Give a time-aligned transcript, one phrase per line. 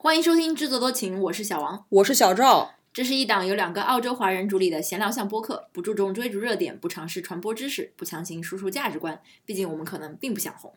[0.00, 2.70] 欢迎收听制作多情，我是小王，我是小赵。
[2.92, 9.20] 这是一档由两个澳洲华人主理的闲聊向播客，不注重追逐热点，不尝试传播知识，不强行输出价值观。
[9.44, 10.72] 毕竟我们可能并不想红。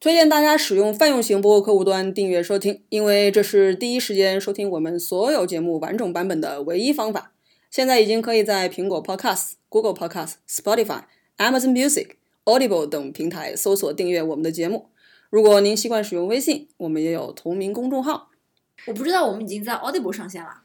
[0.00, 7.30] 推荐大家使用泛用型播客客户端订阅收听，因为这是第一时间收听我们所有节目完整版本的唯一方法。
[7.70, 11.04] 现在已经可以在苹果 Podcast、Google Podcast、Spotify、
[11.38, 14.88] Amazon Music、Audible 等平台搜索订阅我们的节目。
[15.30, 18.30] 如果您习惯使用微信，我们也有同名公众号。
[18.86, 20.62] 我不知道我们已经在 Audible 上线了。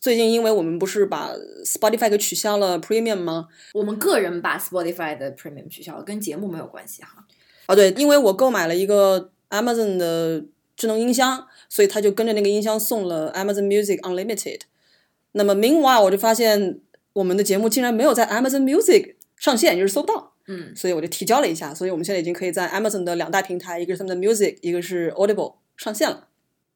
[0.00, 1.32] 最近因为我们不是把
[1.64, 3.48] Spotify 给取消了 Premium 吗？
[3.74, 7.26] 我们个人把 Spotify 的 Premium 取消了，跟节目没有关系哈。
[7.66, 10.44] 哦，对，因为我购买了一个 Amazon 的
[10.76, 14.60] 智能音箱，所以他就跟着那个音箱送了 Amazon Music Unlimited。
[15.32, 16.78] 那么 Meanwhile，我就发现
[17.12, 20.32] 我们的节目竟然没有在 Amazon Music 上线，就是搜不到。
[20.46, 26.27] 嗯，所以我就提交了一下，所以我们现在已经可以在 Amazon 的两大平台，一个是他们的 Music，一个是 Audible 上线了。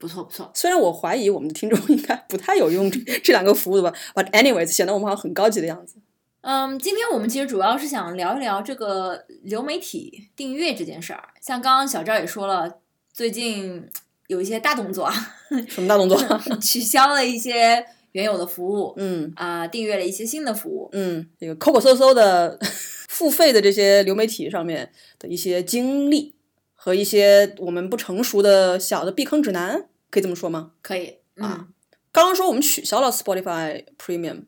[0.02, 2.90] 不错不错，虽然我怀疑我们的听众应该不太有用
[3.22, 5.94] 这两个服务的吧，But anyways，显得我们好像很高级的样子。
[6.40, 11.28] 嗯，今天我们其实主要是想聊一聊这个流媒体订阅这件事儿。
[11.40, 12.78] 像刚刚小赵也说了，
[13.12, 13.88] 最近
[14.26, 15.14] 有一些大动作啊，
[15.70, 16.18] 什么大动作？
[16.60, 20.88] 取消了一些原有的服务，嗯啊、订阅了一些新的服务。
[20.90, 22.58] 嗯，这个抠抠搜搜的
[23.08, 26.34] 付费的这些流媒体上面的一些经历
[26.74, 30.72] 和一些我们不成熟的小的避坑指南，可以这么说吗？
[30.82, 31.66] 可以，嗯，啊
[32.12, 34.42] 刚刚说我们取消了 Spotify Premium，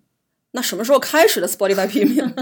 [0.51, 2.35] 那什么时候开始的 Spotify Premium？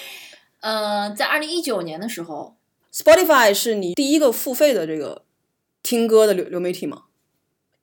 [0.60, 2.56] 呃，在二零一九年的时候
[2.90, 5.24] ，Spotify 是你第一个付费的这个
[5.82, 7.02] 听歌的流流媒体吗？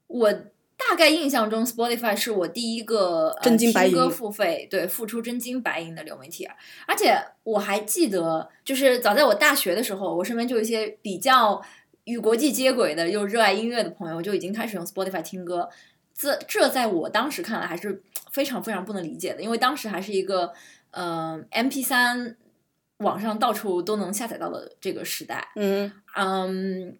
[0.07, 6.47] 我大概印象中，Spotify 是我第一个、呃、真金白银听歌付费，对，付出真金白银的流媒体。
[6.87, 11.61] 而且我还记得，就是早在我大学的时候，我身边就有一些比较
[12.09, 15.69] 与国际接轨的又热爱音乐的朋友，就已经开始用 Spotify 听歌。
[16.15, 20.51] 这这在我当时看来还是非常非常不能理解的，因为当时还是一个
[20.89, 22.35] 呃 MP 3
[22.97, 25.49] 网上到处都能下载到的这个时代。
[25.55, 26.97] 嗯，嗯，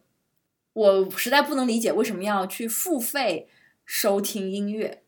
[0.73, 3.49] 我实在不能理解为什么要去付费
[3.83, 5.01] 收听音乐。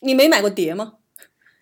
[0.00, 0.96] 你没买过碟吗？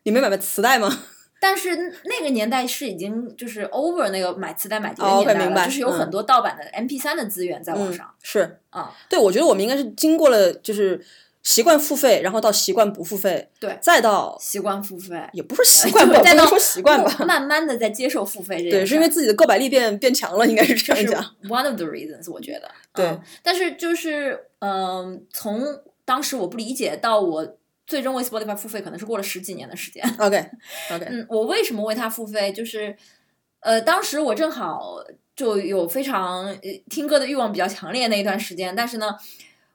[0.03, 1.05] 你没买过磁带吗？
[1.47, 11.05] 但是那个年代是已经就是 over 那个买磁带买碟年代了明白就是有很多盗版的 MP 三的资源在网上嗯、是啊、对，我觉得我们应该是经过了就是
[11.43, 21.23] 习惯付费，然后到习惯不付费，对再到习惯付费，也不是习 惯吧，就再到说习惯吧，慢慢的在接受付费对，是因为自己的购买力变变强了，应该是这样讲。
[21.51, 22.71] one of the reasons，我觉得。
[22.95, 25.63] 对嗯但是就是嗯、从
[26.07, 27.57] 当时我不理解到我
[27.87, 30.03] 最终为 Spotify 付费，可能是过了十几年的时间。
[30.19, 30.51] OK
[30.91, 32.53] OK， 嗯，我为什么为它付费？
[32.53, 32.97] 就是，
[33.61, 34.97] 呃，当时我正好
[35.37, 39.17] 就有非常呃听歌的欲望比较强烈那一段时间，但是呢，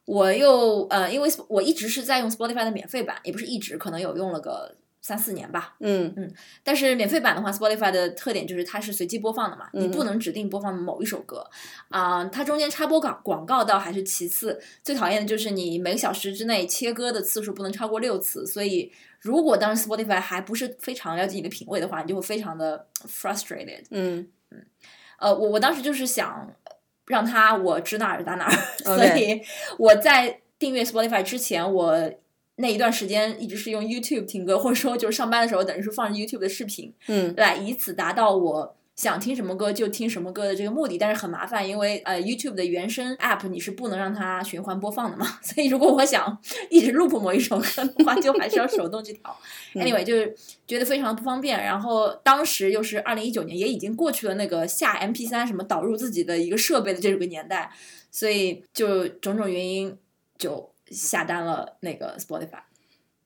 [0.06, 4.76] 我又呃，因为我一直是在用 Spotify 的免费版，也不是一直，可能有用了个
[5.10, 5.76] 三四年吧。
[5.80, 6.32] 嗯嗯
[6.64, 11.44] 但是免费版的话，Spotify 的特点就是它是随机播放的嘛，你嗯不能指定播放某一首歌
[11.90, 23.86] 啊、它中间插播广广告倒还是其次，最讨厌的就是你每个小时之内切歌的次数不能超过六次，所以如果当时 Spotify 还不是非常了解你的品味的话，你就会非常的 frustrated。
[23.90, 24.64] 嗯嗯
[25.18, 26.54] 呃，我我当时就是想
[27.08, 28.52] 让他我指哪儿打哪儿，
[28.86, 29.42] 所以
[29.80, 32.12] 我在订阅 Spotify 之前，我
[32.60, 40.98] 那一段时间一直是用 YouTube 听歌，或者说就是上班的时候等于是放着 YouTube 的视频，嗯来以此达到我想听什么歌就听什么歌的这个目的。
[40.98, 46.38] 但是很麻烦，因为呃 YouTube 的原声 App 你是不能让它循环播放的嘛， 所以如果我想
[46.70, 49.34] 一直 loop 某一首歌的话，就还是要手动去调。
[49.76, 50.36] 嗯 Anyway，就是
[50.68, 51.58] 觉得非常不方便。
[51.64, 57.72] 然后当时又是二零一九年，也已经过去了那个下 MP 3什么导入自己的一个设备的这个年代，
[58.12, 59.98] 所以就种种原因
[60.38, 62.62] 就下单了那个 Spotify。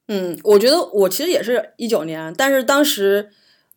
[0.08, 3.30] 嗯，我觉得我其实也是一九年，但是当时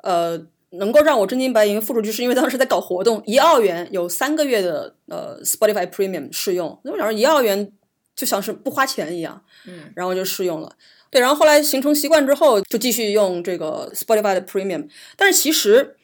[0.03, 7.73] 呃能够让我真金白银付出去，是因为当时在搞活动，一澳元有三个月的呃 Spotify Premium 试用，那我想说一澳元
[8.17, 10.77] 就像是不花钱一样，嗯然后就试用了。
[11.09, 14.89] 对，然后后来形成习惯之后，就继续用这个 Spotify 的 Premium。
[15.17, 15.97] 但是其实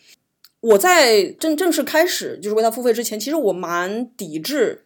[0.60, 4.84] 我在正正式开始就是为它付费之前，其实我蛮抵制，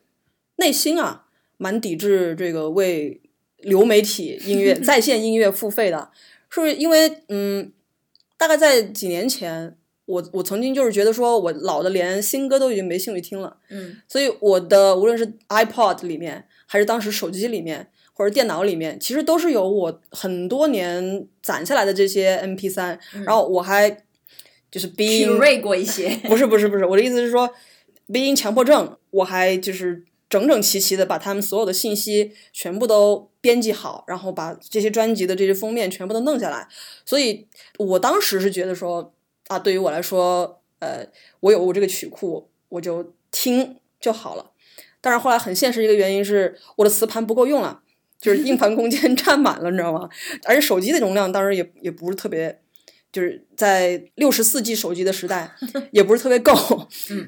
[0.56, 1.25] 内心啊
[1.56, 3.20] 蛮抵制这个为
[3.58, 6.10] 流媒体音乐、 在线音乐付费的，
[6.50, 7.72] 是不是因为嗯，
[8.36, 13.56] 大概在几年前，我我曾经就是觉得说我老的连新歌都已经没兴趣听了。
[13.70, 23.90] 嗯所以我的无论是 iPod 里面，还是当时手机里面，或者电脑里面，其实都是有我很多年攒下来的这些 MP 3然后我还
[24.70, 26.08] 就是 being，curate 过一些。
[26.24, 27.50] 不是不是不是，我的意思是说
[28.08, 36.68] ，being 强迫症，我还就是整整齐齐的把他们所有的信息全部都编辑好，然后把这些专辑的这些封面全部都弄下来。
[37.04, 37.46] 所以
[37.78, 39.14] 我当时是觉得说
[39.48, 41.06] 啊，对于我来说，呃，
[41.40, 44.50] 我有我这个曲库，我就听就好了。
[45.00, 47.82] 但是后来很现实一个原因是，我的磁盘不够用了，
[48.20, 50.08] 就是硬盘空间 占满了，你知道吗？
[50.44, 52.60] 而且手机的容量当时也也不是特别。
[53.12, 55.50] 就是在六十四 G 手机的时代，
[55.90, 56.54] 也不是特别够，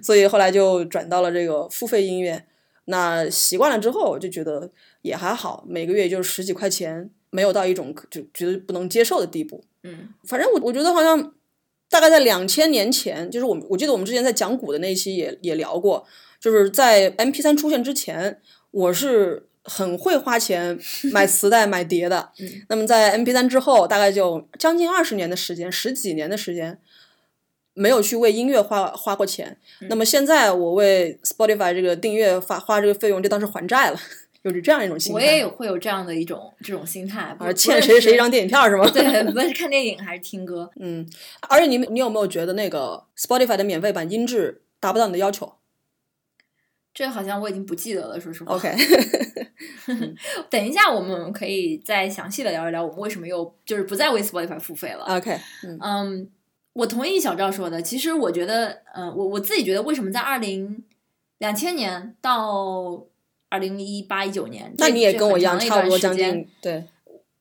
[0.03, 2.45] 所以后来就转到了这个付费音乐。
[2.89, 4.71] 那习惯了之后，就觉得
[5.03, 9.63] 也还好，每个月就十几块钱，没有到一种就觉得不能接受的地步。
[9.83, 11.35] 嗯，反正我我觉得好像
[11.89, 16.05] 大概在两千年前，就是我我记得我们之前在讲股的那一期也也聊过，
[16.41, 18.41] 就是在 M P 三出现之前，
[18.71, 19.45] 我是。
[19.71, 20.79] 很会花钱
[21.13, 22.31] 买磁带、买碟的。
[22.71, 26.81] 那么在 M P 三之后，大概就将近二十年的时间，十几年的时间，
[27.79, 29.57] 没有去为音乐花花过钱。
[29.89, 33.99] 那么现在我为 Spotify 这个订阅花花这个费用，就当是还债了，
[34.43, 35.15] 有着这样一种心态。
[35.15, 38.91] 我也有会有这样的一种这种心态，而欠谁谁一张电影票是吗？
[38.91, 40.71] 对，不是看电影还是听歌。
[40.81, 41.09] 嗯，
[41.49, 45.55] 而且你你有没有觉得那个 Spotify 的免费版音质达不到你的要求？
[46.95, 48.57] 这好像我已经不记得了，说实话。
[48.57, 48.75] OK，
[50.51, 55.05] 等一下我们可以再详细的聊一聊，我们为什么又就是不再为 Spotify 付费了。
[55.05, 55.39] OK，
[55.81, 56.29] 嗯，
[56.79, 57.83] 我同意小赵说的。
[57.83, 60.85] 其实我觉得，嗯，我我自己觉得，为什么在二零
[61.39, 63.05] 两千年到
[63.49, 66.85] 二零一八一九年，那你也跟我一样，差不多将近对。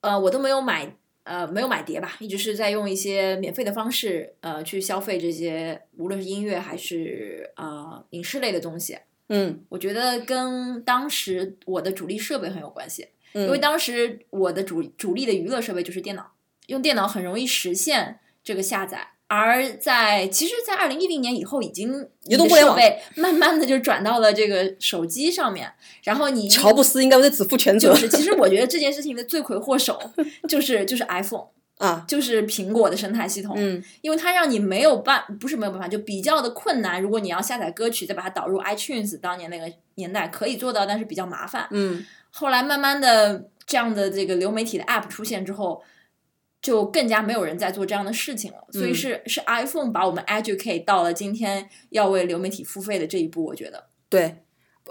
[0.02, 0.92] 呃，我都没有买，
[1.24, 8.98] 呃，没有买碟吧，一直是在用一些免费的方式，呃，去消费这些，无论是音乐还是啊影视类的东西。
[9.30, 16.32] 嗯，我觉得跟当时我的主力设备很有关系，因为当时我的主主力的娱乐设备就是电脑，
[16.68, 19.10] 用电脑很容易实现这个下载。
[19.28, 22.80] 而在其实，在二零一零年以后，已经移动互联网
[23.16, 25.72] 慢慢的就转到了这个手机上面。
[26.04, 27.94] 然后你乔布斯应该为此负全责。
[27.94, 30.00] 就是，其实我觉得这件事情的罪魁祸首
[30.48, 31.48] 就是就是 iPhone。
[31.78, 37.00] 啊，就是苹果的生态系统，嗯，因为它让你没有办，不是没有办法，就比较的困难。
[37.00, 41.68] 如果你要下载歌曲，再把它导入 iTunes，当年那个年代可以做到，但是比较麻烦。
[41.70, 45.84] 嗯，后来慢慢的这样的这个流媒体的 App 出现之后，
[46.62, 48.58] 就更加没有人在做这样的事情了。
[48.72, 53.46] 所以是是 iPhone 把我们 educate 到了今天要为流媒体付费的这一步。
[53.46, 54.44] 我觉得，对，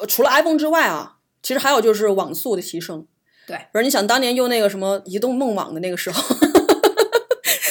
[0.08, 3.06] 除了 iPhone 之外啊，其实还有就是网速的提升。
[3.46, 6.22] 对，不是你想当年用那个什么移动梦网的那个时候。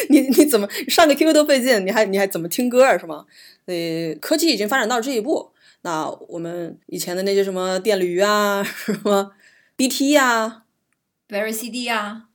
[0.07, 2.97] 你你怎么上个 QQ 都费劲，你还你还怎么听歌啊？
[2.97, 3.25] 是吗？
[3.65, 5.51] 所以科技已经发展到这一步，
[5.81, 9.31] 那我们以前的那些什么电驴啊， 什么
[9.75, 10.63] BT 呀
[11.27, 12.27] ，Very CD 呀，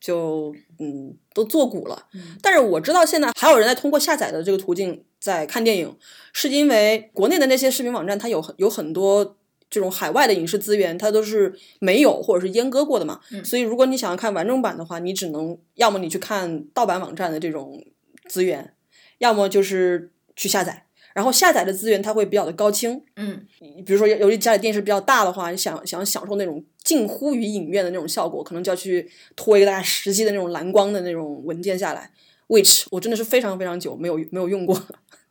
[0.00, 2.06] 就嗯都作古了。
[2.42, 5.96] 但是我知道现在还有人在通过下载的这个途径在看电影，
[6.32, 9.36] 是因为国内的那些视频网站它有有很多。
[9.70, 17.84] 这种海外的影视资源，它都是没有或者是阉割过的嘛，所以如果你想要看完整版的话，你只能要么你去看盗版网站的这种
[18.26, 18.72] 资源，
[19.18, 20.86] 要么就是去下载。
[21.18, 23.44] 然后下载的资源它会比较的高清，嗯，
[23.84, 32.12] 比如说由于家里电视比较大的话，你想想享受那种近乎于影院的那种效果，可能就要去拖一个大概十 G 的那种蓝光的那种文件下来
[32.46, 34.80] ，which 我真的是非常非常久没有没有用过。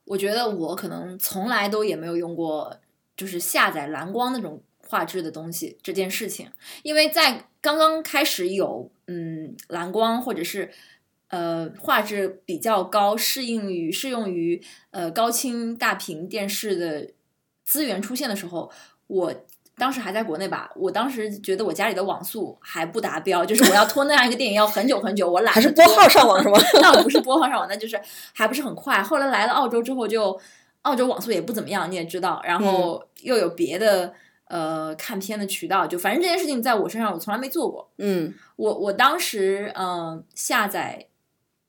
[0.03, 2.77] 我觉得我可能从来都也没有用过。
[3.15, 6.47] 就是下载蓝光那种画质的东西这件事情，
[6.83, 10.69] 因为在刚刚开始有嗯蓝光或者是
[11.29, 17.11] 呃画质比较高、适应于适用于呃高清大屏电视的
[17.63, 18.71] 资源出现的时候，
[19.07, 19.33] 我
[19.77, 25.53] 当时还在国内吧，我当时觉得我家里的网速还不达标，就是我要拖那样一个电影要很久很久，我懒。
[25.53, 26.57] 还是拨号上网是吗？
[26.81, 27.99] 那不是拨号上网，那就是
[28.33, 29.01] 还不是很快。
[29.01, 30.39] 后来来了澳洲之后就。
[30.83, 34.13] 澳洲网速也不怎么样，你也知道，然后又有别的
[34.47, 37.91] 呃看片的渠道，就反正这件事情在我身上我从来没做过。
[37.97, 41.07] 嗯，我我当时嗯下载，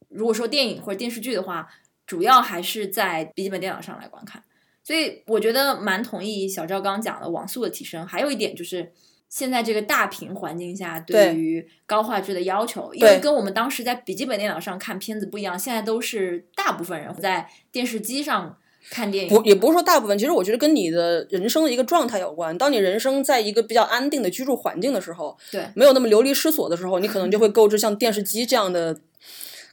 [0.08, 1.68] 如果说电影或者电视剧的话，
[2.06, 4.42] 主要还是在笔记本电脑上来观看。
[4.82, 8.06] 所以我觉得蛮同意小赵刚讲的网速的提升。
[8.06, 8.92] 还有一点就是
[9.28, 18.56] 现在这个大屏环境下对于高画质的要求，因为跟我们当时在笔记本电脑上看片子不一样，现在都是大部分人在电视机上。
[18.90, 22.56] 看电影不也不是说大部分，其实我觉得跟你的人生的一个状态有关。
[22.56, 28.98] 当你人生在一个比较安定的居住环境的时候，对，没有那么流离失所的时候，你可能就会购置像电视机这样的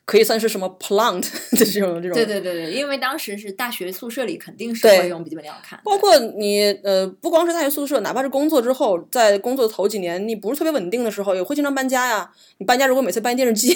[0.05, 1.21] 可以算是什么 plant
[1.57, 2.13] 的 这种这种。
[2.13, 12.31] 对对对对，因为当时是大学宿舍里肯定是对会用笔记本电脑看，包括你呃，不光是大学宿舍，哪怕是工作之后，在工作头几年，你不是特别稳定的时候，也会经常搬家呀。
[12.59, 13.75] 你搬家如果每次搬电视机，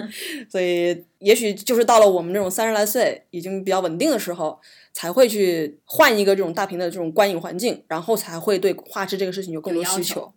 [0.50, 4.58] 所以也许就是到了我们这种三十来岁，已经比较稳定的时候，
[4.94, 10.32] 才会去换一个这种大屏的这种观影环境，然后才会对画质这个事情有更多需求求。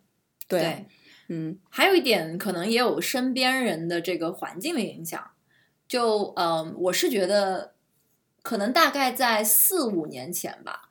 [0.46, 0.84] 对，对。
[1.32, 5.30] 嗯还有一点，可能也有身边人的这个环境的影响。
[5.86, 7.72] 就嗯，我是觉得，
[8.42, 10.88] 可能大概在四五年前吧，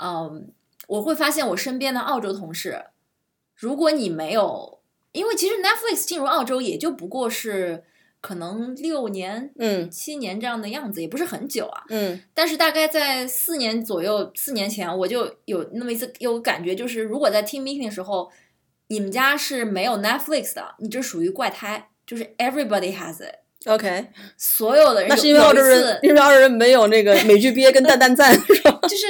[0.00, 0.50] 嗯，
[0.88, 2.86] 我会发现我身边的澳洲同事，
[3.54, 4.80] 如果你没有，
[5.12, 7.84] 因为其实 Netflix 进入澳洲也就不过是
[8.20, 11.84] 可能六年、嗯七年这样的样子，也不是很久啊。
[11.88, 18.30] 嗯但是大概在四年左右，四年前我就有那么一次有感觉，就是如果在 team meeting 的时候，
[18.92, 25.14] 你们家是没有 Netflix 的，你这属于怪胎，就是 everybody has it，，OK，所有的人有。
[25.14, 28.78] 那是因为澳洲人次，因为澳洲人没有那个美剧憋跟蛋蛋赞 是吧？
[28.82, 29.06] 就是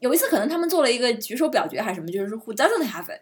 [0.00, 3.20] 有一次可能他们做了一个举手表决还是什么，就是说 who doesn't have it。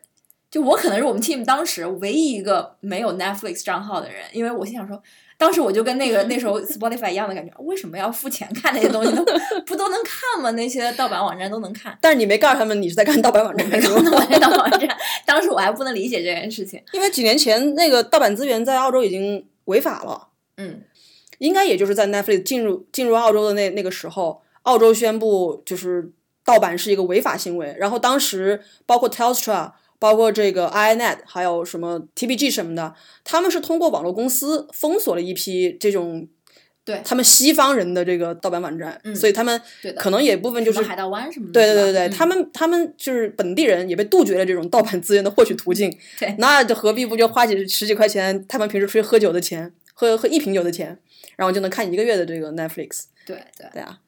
[0.51, 5.03] 就我可能是我们 team 当时唯一一个没有 Netflix 账号的人，因为我心想说，
[5.39, 9.25] 当时我就跟那个那时候 Spotify 一样的感觉，为什么要付钱看那些东西都
[9.65, 10.51] 不都能看吗？
[10.51, 11.97] 那些盗版网站都能看。
[12.01, 14.89] 但是你没告诉他们你是在看盗版网站，是吧没看到那盗版网站，
[15.25, 16.83] 当时我还不能理解这件事情。
[16.93, 20.27] 因为几年前那个盗版资源在澳洲已经违法了。
[20.57, 20.83] 嗯，
[21.39, 26.11] 应该也就是在 Netflix 进入进入澳洲的那那个时候，澳洲宣布就是
[26.45, 27.77] 盗版是一个违法行为。
[27.79, 36.29] 然后当时包括 Telstra、包括这个 iNet，还有什么 TPG 什么的，他们是通过网络公司封锁了一批这种
[36.85, 39.61] 对他们西方人的这个盗版网站，嗯所以他们
[39.97, 41.53] 可能也部分就是海盗湾什么的。
[41.53, 45.95] 对对对对，嗯他们他们就是本地人也被杜绝了这种盗版资源的获取途径。
[46.19, 50.99] 对那就何必不就花几十几块钱，他们平时出去喝酒的钱，喝喝一瓶酒的钱，
[51.37, 53.05] 然后就能看一个月的这个 Netflix。
[53.27, 53.99] 对对，对啊，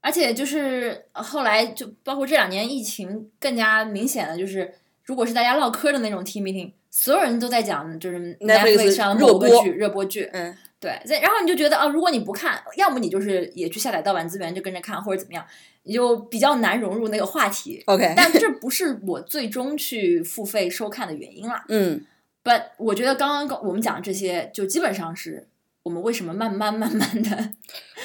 [0.00, 4.72] 而且就是呃后来就包括这两年疫情更加明显的就是，
[5.08, 15.42] 如果是大家唠嗑的那种 team meeting，所有人都在讲就是 Netflix 上的热播某个剧热播剧，嗯，对，然后你就觉得啊，如果你不看，要么你就是也去下载盗版资源就跟着看，或者怎么样，
[15.84, 17.82] 你就比较难融入那个话题。
[17.86, 21.64] OK， 但这不是我最终去付费收看的原因啦。
[21.68, 22.04] 嗯
[22.44, 25.48] But 我觉得刚刚我们讲这些，就基本上是
[25.84, 27.50] 我们为什么慢慢慢慢的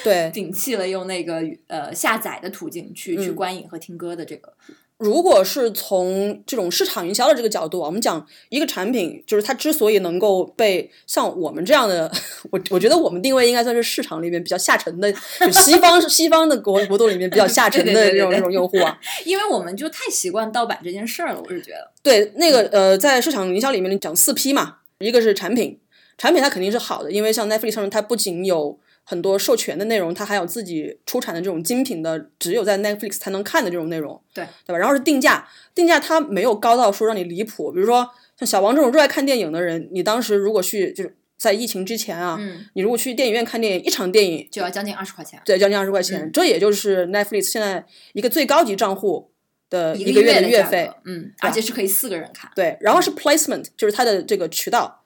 [0.02, 4.54] 对， 摒弃了用那个呃下载的途径去、去嗯观影和听歌的这个。
[4.98, 12.10] 如果是从这种市场营销的这个角度啊，我们讲一个产品，就是它之所以能够被像我们这样的，
[12.52, 18.96] 我我觉得我们定位应该算是市场里面比较下沉的， 就西方西方的国国度里面比较下沉的这种这种用户啊。
[19.26, 21.90] 因为我们就太习惯盗版这件事儿了，我是觉得。
[22.02, 25.78] 对，那个呃，在市场营销里面讲四批嘛，一个是产品，
[26.16, 34.78] 产品它肯定是好的，因为像 Netflix 上面它不仅有很多授权的内容，它还有自己出产的这种精品的，只有在 Netflix 才能看的这种内容，对对吧？
[34.78, 38.08] 然后是定价，定价它没有高到说让你离谱，比如说
[38.38, 47.84] 像小王这种热爱看电影的人，你当时如果去就是在疫情之前啊，嗯，你如果去电影院看电影，一场电影就要将近二十块钱，对将近二十块钱，嗯这也就是 Netflix 现在
[48.14, 49.30] 一个最高级账户
[49.68, 52.50] 的一一个月月的月费格，，嗯，而且是可以四个人看。
[52.54, 55.02] 对，然后是 placement，就是它的这个渠道。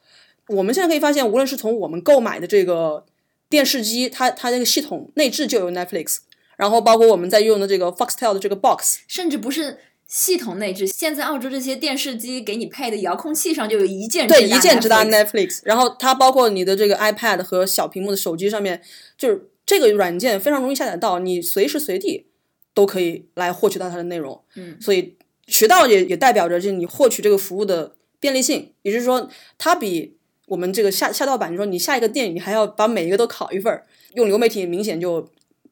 [0.48, 3.04] 我们现在可以发现，无论是从我们购买的这个
[3.48, 6.18] 电视机，它它这个系统内置就有 Netflix，
[6.56, 18.82] 然后包括我们在用的这个 Foxtel 的这个 box，甚至不是系统内置，现在澳洲这些电视机给你配的遥控器上就有一键对，一键直达 Netflix Netflix，然后它包括你的这个 iPad 和小屏幕的手机上面，
[19.16, 22.26] 就是这个软件非常容易下载到，你随时随地
[22.74, 24.42] 都可以来获取到它的内容。
[24.56, 30.17] 嗯，所以渠道也也代表着就是你获取这个服务的便利性，也就是说，它比
[30.48, 35.20] 我们这个下下盗版，你说你下一个电影，你还要把每一个都拷一份儿，用流媒体明显就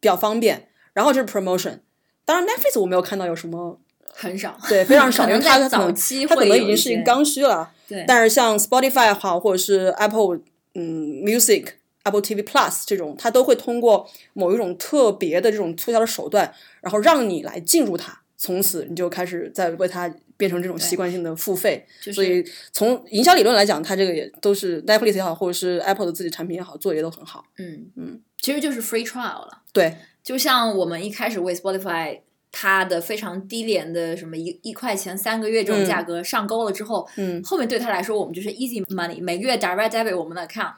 [0.00, 0.68] 比较方便。
[0.92, 1.80] 然后就是 promotion，
[2.25, 3.78] 当然 Netflix 我没有看到有什么
[4.11, 7.71] 很少，对非常 少，因为它早期它可能已经是一个刚需了。
[7.87, 10.40] 对，但是像 Spotify 好，或者是 Apple
[10.75, 11.66] 嗯 Music、
[12.04, 21.85] Apple TV Plus 这种，它都会通过某一种特别的这种促销的手段，然后让你来进入它，从此你就开始在为它变成这种习惯性的付费。
[22.00, 27.45] 就是所以从营销理论来讲，它这个也都是 Netflix 也好，或者是 Apple 的自己产品也好，做的也都很好。
[27.59, 29.62] 嗯嗯，其实就是 free trial 了。
[29.73, 32.21] 对，就像我们一开始为 Spotify
[32.53, 40.73] 它的非常低廉的什么一一块钱三个月这种价格上钩了之后，嗯，后面对他来说我们就是 easy money，每个月 direct debit 我们的 account，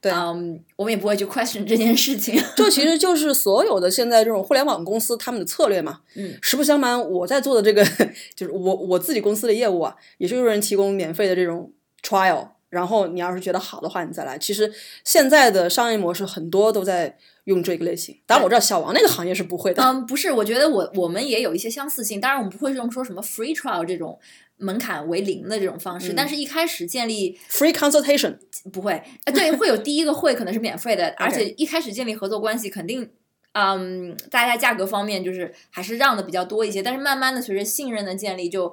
[0.00, 2.40] 对嗯，我们也不会去 question 这件事情。
[2.56, 6.00] 这其实就是所有的现在这种互联网公司他们的策略嘛。
[6.14, 7.84] 嗯，实不相瞒，我在做的这个
[8.34, 14.38] 就是我我自己公司的业务啊，也是有人提供免费的这种 trial，然后你要是觉得好的话，你再来。
[14.38, 14.72] 其实
[15.04, 19.82] 现在的商业模式很多都在用这个类型，当然我知道小王那个行业是不会的。
[19.82, 24.18] 嗯，不是，我觉得我我们也有一些相似性，当然我们不会用说什么 free trial 这种
[24.58, 28.36] 门槛为零的这种方式，但是一开始建立 Free consultation
[28.72, 33.10] 不会，呃，对，会有第一个会可能是免费的，而且一开始建立合作关系肯定。
[33.52, 38.72] 嗯，大家价格方面就是还是让的比较多一些，但是慢慢的随着信任的建立，就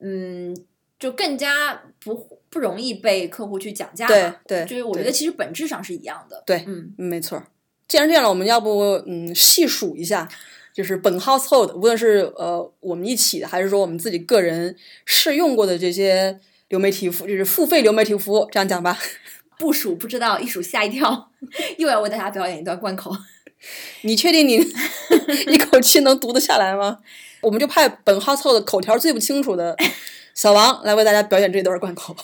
[0.00, 0.56] 嗯，
[0.98, 6.42] 就更加不不容易被客户去讲价对对，就是我觉得其实本质上是一样的。
[6.44, 7.40] 对，嗯，没错。
[7.86, 10.28] 既然这样了，我们要不嗯细数一下，
[10.72, 18.98] 就是本 household 无论是呃我们一起的，还是说我们自己个人试用过的这些流媒体服，就是付费流媒体服务，这样讲吧。
[19.58, 21.30] 不数不知道，一数吓一跳，
[21.78, 23.16] 又要为大家表演一段贯口。
[24.02, 24.56] 你确定你
[25.46, 26.98] 一口气能读得下来吗？
[27.40, 29.76] 我们就派本号凑的口条最不清楚的
[30.34, 32.14] 小王来为大家表演这段贯口。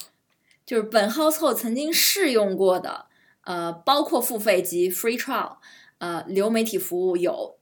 [0.66, 3.06] 就是本号凑曾经试用过的，
[3.44, 5.56] 呃，包括付费及 free trial，
[5.99, 7.56] 呃，流媒体服务有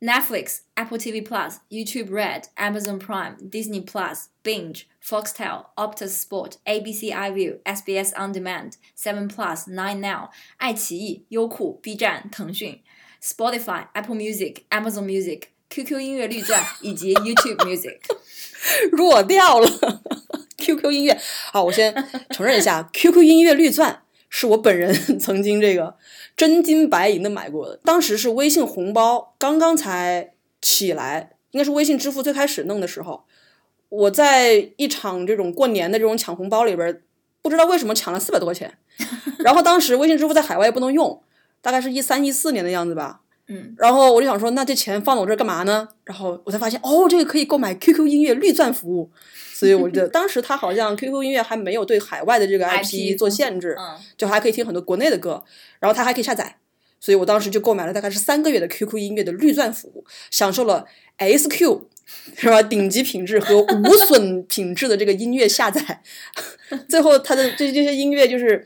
[0.00, 12.80] Netflix、Apple TV Plus、YouTube Red、Amazon Prime、Disney Plus、Binge、Foxtel、Optus Sport、ABC iView、SBS On Demand、Seven Plus、Nine Now、爱奇艺、优酷、B 站、腾讯。
[13.22, 17.98] Spotify、Apple Music、Amazon Music、QQ 音乐绿钻以及 YouTube Music，
[18.92, 19.68] 弱掉了。
[20.58, 21.18] QQ 音乐，
[21.50, 21.94] 好，我先
[22.30, 25.96] 承认一下，QQ 音乐绿钻是我本人曾经这个
[26.36, 27.78] 真金白银的买过的。
[27.84, 33.24] 当时是微信红包刚刚才起来，应该是微信支付最开始弄的时候，
[33.94, 37.02] 我在一场这种过年的这种抢红包里边，
[37.42, 38.76] 不知道为什么抢了四百多块钱。
[39.38, 41.22] 然后当时微信支付在海外也不能用。
[41.60, 45.88] 大概是一三一四年的样子吧，嗯，然后我就想说，那这钱放到我这儿干嘛呢？
[46.04, 49.10] 然后我才发现，哦，这个可以购买 QQ 音乐绿钻服务，
[49.54, 55.42] 所以我觉得 当时他好像 QQ 音乐还没有对海外的这个 IP 做限制，嗯，就还可以听很多国内的歌，
[55.80, 56.58] 然后它还可以下载，
[57.00, 60.84] 所以我当时就购买了大概是三个月的 QQ 音乐的绿钻服务，享受了
[61.16, 61.80] SQ
[62.36, 66.02] 是吧顶级品质和无 损品质的这个音乐下载，
[66.88, 68.64] 最后它的这这些音乐就是。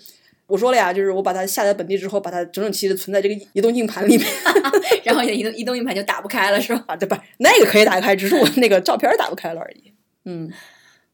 [0.48, 4.26] 我说了呀，就是我把它下载本地之后，把它整整齐齐的存在这个移动硬盘里面，
[5.04, 6.82] 然后移动移动硬盘就打不开了，是吧？
[6.88, 9.92] 啊，对，不那个可以打开，只是我那个照片打不开了而已。
[10.24, 10.50] 嗯，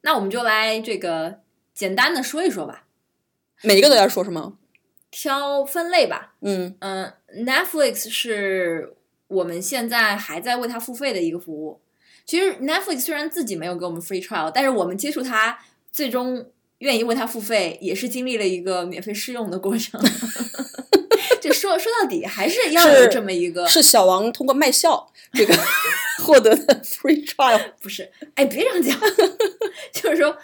[0.02, 1.40] 那我们就来这个
[1.75, 2.85] 简单的说一说吧。
[3.62, 4.57] 每一个都要说什么？
[5.11, 6.35] 挑分类吧。
[6.40, 7.12] 嗯嗯
[7.44, 8.94] ，Netflix 是
[9.27, 11.81] 我们现在还在为它付费的一个服务。
[12.26, 15.58] 其实 Netflix 虽然自己没有给我们 free trial，但是我们接触它
[15.92, 16.50] 最终。
[16.78, 19.98] 愿意为它付费，也是经历了一个免费试用的过程。
[21.40, 23.66] 就说说到底，还是要有这么一个。
[23.68, 25.54] 是小王通过卖笑这个
[26.22, 28.10] 获得的 free trial，不是？
[28.34, 29.00] 哎，别这样讲。
[29.94, 30.37] 就是说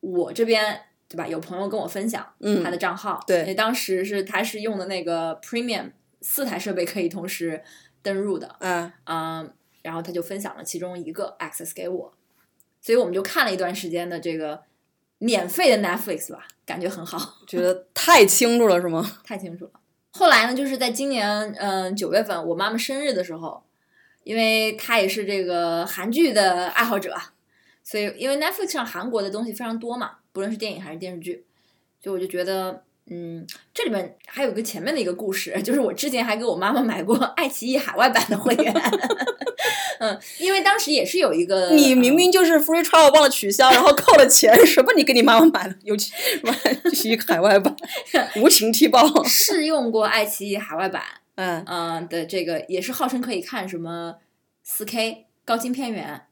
[0.00, 1.26] 我这边对吧？
[1.26, 2.24] 有朋友跟我分享
[2.62, 5.90] 他的账号，对，当时是他是用的那个 premium，
[6.20, 7.64] 四台设备可以同时
[8.00, 12.12] 登入的，嗯嗯，然后他就分享了其中一个 access 给我，
[12.80, 14.62] 所以我们就看了一段时间的这个。
[15.22, 19.18] 免费的 Netflix 吧，感觉很好，觉得太清楚了，是吗？
[19.22, 19.72] 太清楚了。
[20.12, 23.62] 后来呢，就是在今年，嗯，九月份我妈妈生日的时候，
[24.24, 27.14] 因为她也是这个韩剧的爱好者，
[27.84, 31.44] 所以因为 Netflix 上韩国的东西非常多嘛，不论是电影还是电视剧，
[32.02, 32.82] 所以我就觉得。
[33.12, 33.44] 嗯，
[33.74, 38.72] 这里面还有个前面的一个故事，就是我之前还给我妈妈买过爱奇艺海外版的会员。
[39.98, 45.74] 嗯，因为当时也是有一个，你明明就是 free trial 忘了取消，然后扣了钱，什么你给你妈妈买了？
[45.82, 47.74] 尤其爱奇艺海外版，
[48.40, 49.24] 无情踢爆。
[49.24, 51.02] 试用过爱奇艺海外版，
[51.34, 54.14] 嗯嗯的这个也是号称可以看什么
[54.62, 56.22] 四 K 高清片源。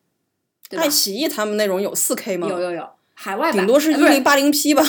[0.76, 2.46] 爱奇艺他们那种有四 K 吗？
[2.48, 4.82] 有有有，海外版顶多是一零八零 P 吧。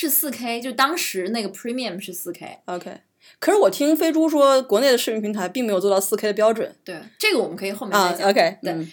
[0.00, 2.60] 是四 K，就当时那个 Premium 是四 K。
[2.66, 3.00] OK，
[3.40, 6.72] 可是我听飞猪说，国内的视频平台并没有做到四 K 的标准。
[6.84, 8.30] 对，这个我们可以后面再讲。
[8.30, 8.86] OK，对。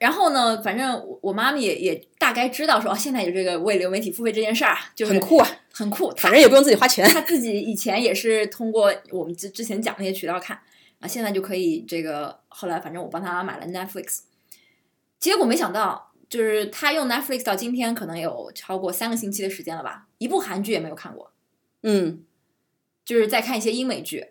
[0.00, 6.12] 然后呢，反正我妈妈也也大概知道说，哦现在有这个为流媒体付费这件事儿，就很酷啊，很酷。
[6.16, 7.08] 反正也不用自己花钱。
[7.08, 10.58] 她自己以前也是通过我们之之前讲那些渠道看
[10.98, 12.36] 啊，现在就可以这个。
[12.48, 14.22] 后来反正我帮她买了 Netflix，
[15.20, 16.06] 结果没想到。
[16.28, 21.32] 就是他用 Netflix 到今天可能有超过三个星期的时间了吧，一部韩剧也没有看过。
[21.82, 22.22] 嗯，
[23.04, 24.26] 就是在看一些英美剧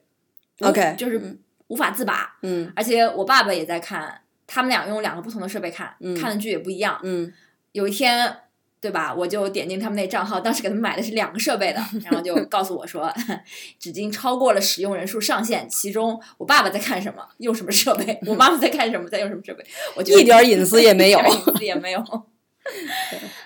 [0.62, 2.38] ，OK，就是无法自拔。
[2.43, 7.00] 嗯，而且我爸爸也在看，他们俩用两个不同的设备看，看的剧也不一样。
[7.04, 7.34] 嗯，
[7.71, 8.38] 有一天。
[8.80, 9.12] 对吧？
[9.12, 13.12] 我就点进他们那账号，当时给他们买的是两个设备的， 然后就告诉我说，
[13.84, 15.67] 已经超过了使用人数上限。
[15.67, 19.65] 其中我爸爸在看什么，用什么设备；我妈妈在看什么，在用什么设备。
[19.95, 22.04] 我一点隐私也没有，隐私也没有。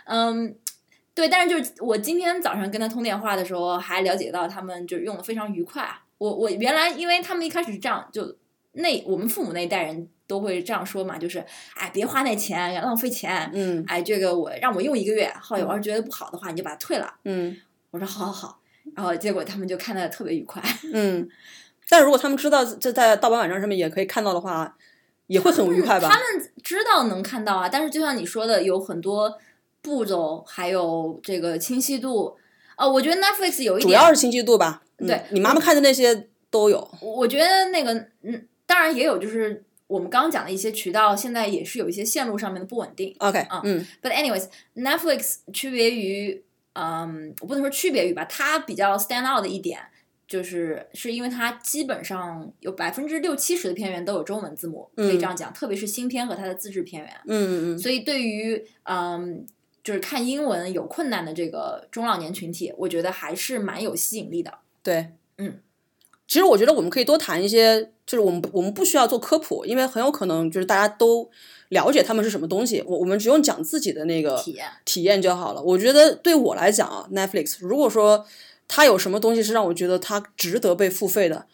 [0.04, 0.54] 嗯，
[1.21, 6.01] 对，但是就是我今天早上跟他通电话的时候，还了解到他们就是用的非常愉快啊。
[6.17, 8.36] 我我原来因为他们一开始是这样，就
[8.71, 13.51] 那我们父母那一代人都会这样说嘛，就是哎别花那钱，浪费钱。
[13.53, 17.13] 嗯哎，这个我让我用一个月，后来我要是觉得不好的话，你就把它退了。
[17.25, 17.55] 嗯
[17.91, 18.60] 我说好好好，
[18.95, 20.60] 然后结果他们就看的特别愉快。
[20.91, 21.29] 嗯。
[21.88, 24.75] 但如果他们知道这在盗版网站上面也可以看到的话，
[25.27, 26.10] 也会很愉快吧？
[26.10, 29.38] 他们知道能看到啊，但是就像你说的，有很多
[29.82, 32.38] 步骤，还有这个清晰度。
[32.78, 34.84] 呃，我觉得 Netflix 有一点，主要是清晰度吧。
[34.98, 36.91] 嗯对你妈妈看的那些都有。
[37.02, 37.91] 我觉得那个，
[38.22, 43.15] 嗯，当然也有，就是我们刚刚讲的一些渠道，现在也是有一些线路上面的不稳定。
[43.17, 49.80] OK，嗯 But anyways，Netflix 区别于，嗯，我不能说区别于吧，它比较 stand out 的一点，
[50.28, 57.12] 就是是因为它基本上有百分之六七十的片源都有中文字幕，可以这样讲，特别是新片和它的自制片源。
[57.26, 59.46] 嗯嗯嗯所以对于嗯，
[59.84, 64.54] 就是看英文有困难的这个中老年群体，我觉得还是蛮有吸引力的。
[64.84, 65.60] 对，嗯。
[66.28, 71.30] 其实我觉得我们可以多谈一些，就是我们我们不需要做科普，因为很有可能就是大家都
[71.67, 75.62] 了解他们是什么东西，我我们只用讲自己的那个体验体验就好了。
[75.62, 78.26] 我觉得对我来讲啊，Netflix 如果说
[78.70, 81.46] 它有什么东西是让我觉得它值得被付费的，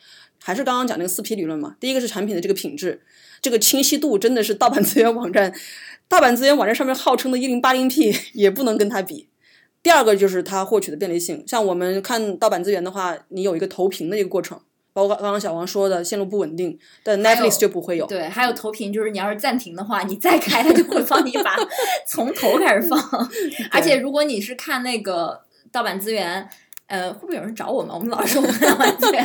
[0.43, 1.75] 还是刚刚讲那个四 P 理论嘛。
[1.79, 3.01] 第一个是产品的这个品质，
[3.41, 5.51] 这个清晰度真的是盗版资源网站，
[6.09, 9.29] 盗版资源网站上面号称的 1080P 也不能跟它比。
[9.83, 14.59] 第二个就是它获取的便利性，像我们看盗版资源的话，你有一个投屏的一个过程，
[14.91, 18.05] 包括刚刚小王说的线路不稳定，但 Netflix 就不会有。
[18.05, 21.55] 对，还有投屏，就是你要是暂停的话，你再开，它就会帮你把
[22.07, 22.99] 从头开始放。
[23.71, 25.41] 而且如果你是看那个
[25.71, 26.49] 盗版资源，
[26.87, 27.93] 呃，会不会有人找我们？
[27.93, 29.23] 我们老是说我们盗版资源，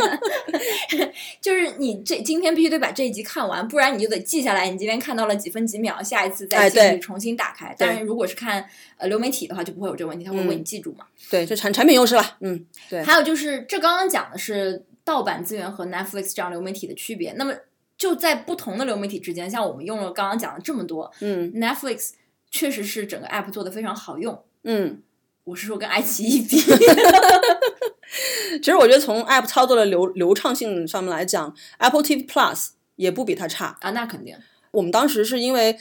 [1.41, 7.73] 就是你这今天必须得把这一集看完，不然你就得记下来，你今天看到了几分几秒，下一次再哎对进去重新打开。
[7.79, 11.07] 但是如果是看呃流媒体的话，就不会有这个问题，它会为你记住嘛。
[11.31, 12.37] 对，就产产品优势了。
[12.41, 17.33] 嗯，对，还有就是，这刚刚讲的是盗版资源和 Netflix 这样流媒体的区别。
[17.35, 17.55] 那么
[17.97, 22.15] 就在不同的流媒体之间，像我们用了刚刚讲的这么多嗯，Netflix
[22.51, 24.43] 确实是整个 app 做的非常好用。
[24.65, 25.01] 嗯。
[25.45, 26.57] 我是说跟爱奇艺比，
[28.59, 33.77] 其实我觉得从 App 操作的流流畅性上面来讲，Apple TV Plus 也不比它差。
[33.81, 34.37] 啊，那肯定
[34.71, 35.77] 我们当时是因为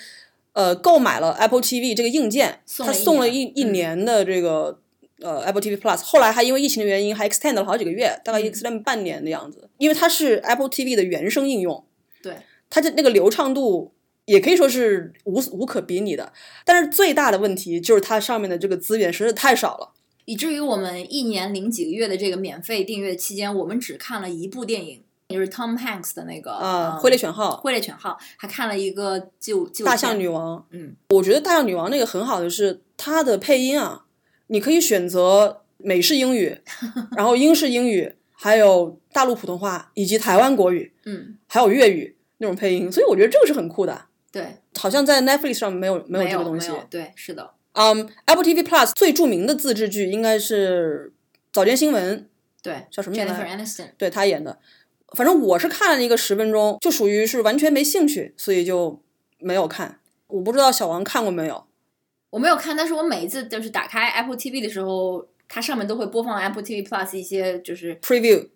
[0.54, 4.80] 呃购买了 Apple TV 这个硬件，它送了一送了一年嗯一年的这个、
[5.20, 9.70] 呃 Apple TV Plus，后来还因为疫情的原因还 extend 了好几个月，大概嗯 extend 半年的样子。
[9.78, 11.84] 因为它是 Apple TV 的原生应用，
[12.24, 12.38] 对，
[12.70, 13.92] 它的那个流畅度
[14.26, 16.32] 也可以说是无无可比拟的。
[16.66, 19.94] 但是最大的问题就是它上面的这个资源实在太少了。
[20.26, 34.06] 以至于我们一年零几个月的这个免费订阅期间，我们只看了一部电影，就是 Tom Hanks 的那个啊、嗯挥猎犬号、挥猎犬号，还看了一个就就大象女王，嗯，我觉得大象女王那个很好的是它的配音啊，
[34.48, 36.56] 你可以选择美式英语，
[37.18, 44.06] 然后英式英语，还有大陆普通话以及台湾国语，嗯，还有粤语那种配音，所以我觉得这个是很酷的。
[44.32, 46.72] 对，好像在 Netflix 上没有没有这个东西。
[46.90, 51.12] 对，是的，嗯、a p p l e TV Plus 最著名的自制剧应该是
[51.52, 52.30] 早间新闻，
[52.62, 54.60] 对叫什么名字，Jennifer Aniston，对他演的。
[55.18, 59.02] 反正我是看了一个十分钟，就属于是完全没兴趣，所以就
[59.40, 60.00] 没有看。
[60.28, 61.66] 我不知道小王看过没有？
[62.30, 68.48] 我没有看，但是我每一次就是打开 Apple TV 的时候，它上面都会播放 Apple TV Plus 一些就是 preview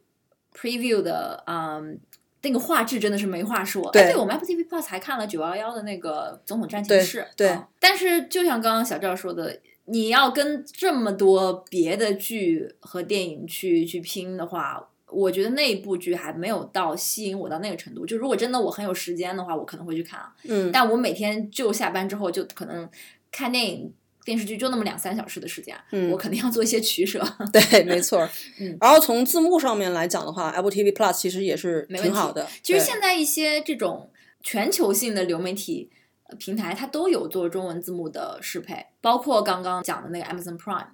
[0.57, 1.99] preview 的，嗯，
[2.45, 3.89] 那个画质真的是没话说。
[3.91, 14.87] 对哎，对我们 Apple TV Plus 还看了九幺幺的那个总统战情对室，对嗯但是就像刚刚小赵说的，你要跟这么多别的剧和电影去去拼的话。
[15.07, 18.05] 我觉得那一部剧还没有到吸引我到那个程度。
[18.05, 20.33] 就如果真的我很有时间的话，我可能会去看啊。
[20.43, 22.89] 嗯，但我每天就下班之后就可能
[23.31, 23.93] 看电影、
[24.25, 27.23] 电视剧就那么两三小时的时间，嗯我肯定要做一些取舍。
[27.53, 28.29] 对，没错儿。
[28.59, 32.47] 嗯然后从字幕上面来讲的话，Apple TV Plus 其实也是挺好的。
[32.63, 34.09] 其实现在一些这种
[34.41, 35.91] 全球性的流媒体
[36.27, 40.87] 呃平台，它都有做中文字幕的适配，包括刚刚讲的那个 Amazon Prime。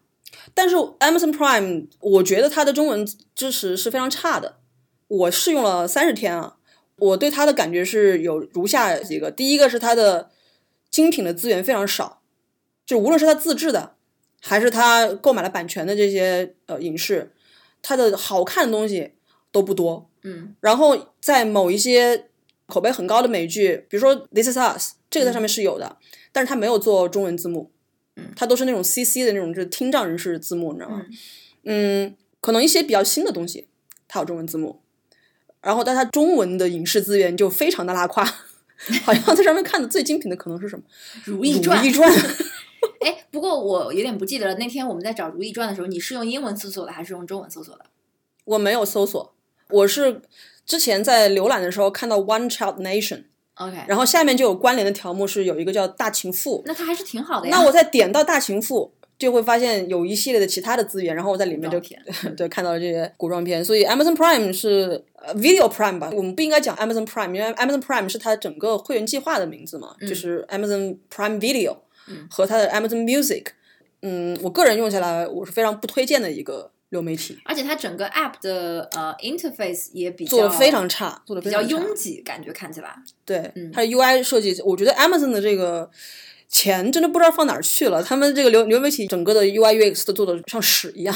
[0.53, 4.57] 但是 Amazon Prime，我觉得它的中文支持是非常差的。
[5.07, 6.55] 我试用了三十天啊，
[6.97, 10.31] 我对它的感觉是有如下几个：第一个是它的
[10.89, 12.20] 精品的资源非常少，
[12.91, 13.93] 就无论是他自制的，
[14.41, 17.31] 还是他购买了版权的这些呃影视，
[17.81, 19.13] 它的好看的东西
[19.49, 20.09] 都不多。
[20.23, 22.25] 嗯然后在某一些
[22.65, 25.95] 口碑很高的美剧，比如说《This Is Us》，这个在上面是有的，
[26.33, 27.71] 但是它没有做中文字幕，
[28.17, 31.05] 嗯它都是那种 CC 的那种，就是听障人士字幕，你知道吗？
[31.63, 33.69] 嗯嗯，可能一些比较新的东西，
[34.09, 34.81] 它有中文字幕，
[35.61, 38.25] 然后但它中文的影视资源就非常的拉胯，
[39.05, 40.83] 好像在上面看的最精品的可能是什么
[41.23, 41.81] 《如懿传》
[43.01, 44.55] 哎，不过我有点不记得了。
[44.55, 47.85] 那天我们在找《如懿传》的时候，你是用英文搜索的还是用中文搜索的？
[48.45, 49.33] 我没有搜索，
[49.69, 50.21] 我是
[50.65, 57.55] 之前在浏览的时候看到 One Child Nation，OK，然后下面就有关联的条目是有一个叫大情妇，那它还是挺好的呀。
[57.57, 58.93] 那我再点到大情妇。
[59.21, 61.87] 就会发现有一系列的其他的资源，然后我在里面就古
[62.23, 71.77] 装 对看到了这些古装片，所以 Amazon Prime 是呃 Video Prime 吧，我们不应该讲 Amazon Prime，因为 Amazon Prime 是它整个会员计划的名字嘛，就是 Amazon Prime Video
[72.29, 73.47] 和它的 Amazon Music。
[74.01, 82.95] 嗯，我个人用下来我是非常不推荐的一个流媒体，而且它整个 App 的呃 interface 也比较做的非常差，做的比较拥挤，感觉看起来。
[83.23, 85.89] 对，它的 UI 设计，我觉得 Amazon 的这个
[86.49, 88.01] 钱真的不知道放哪儿去了。
[88.03, 91.15] 他们这个流流媒体整个的 UI UX 都做的像屎一样，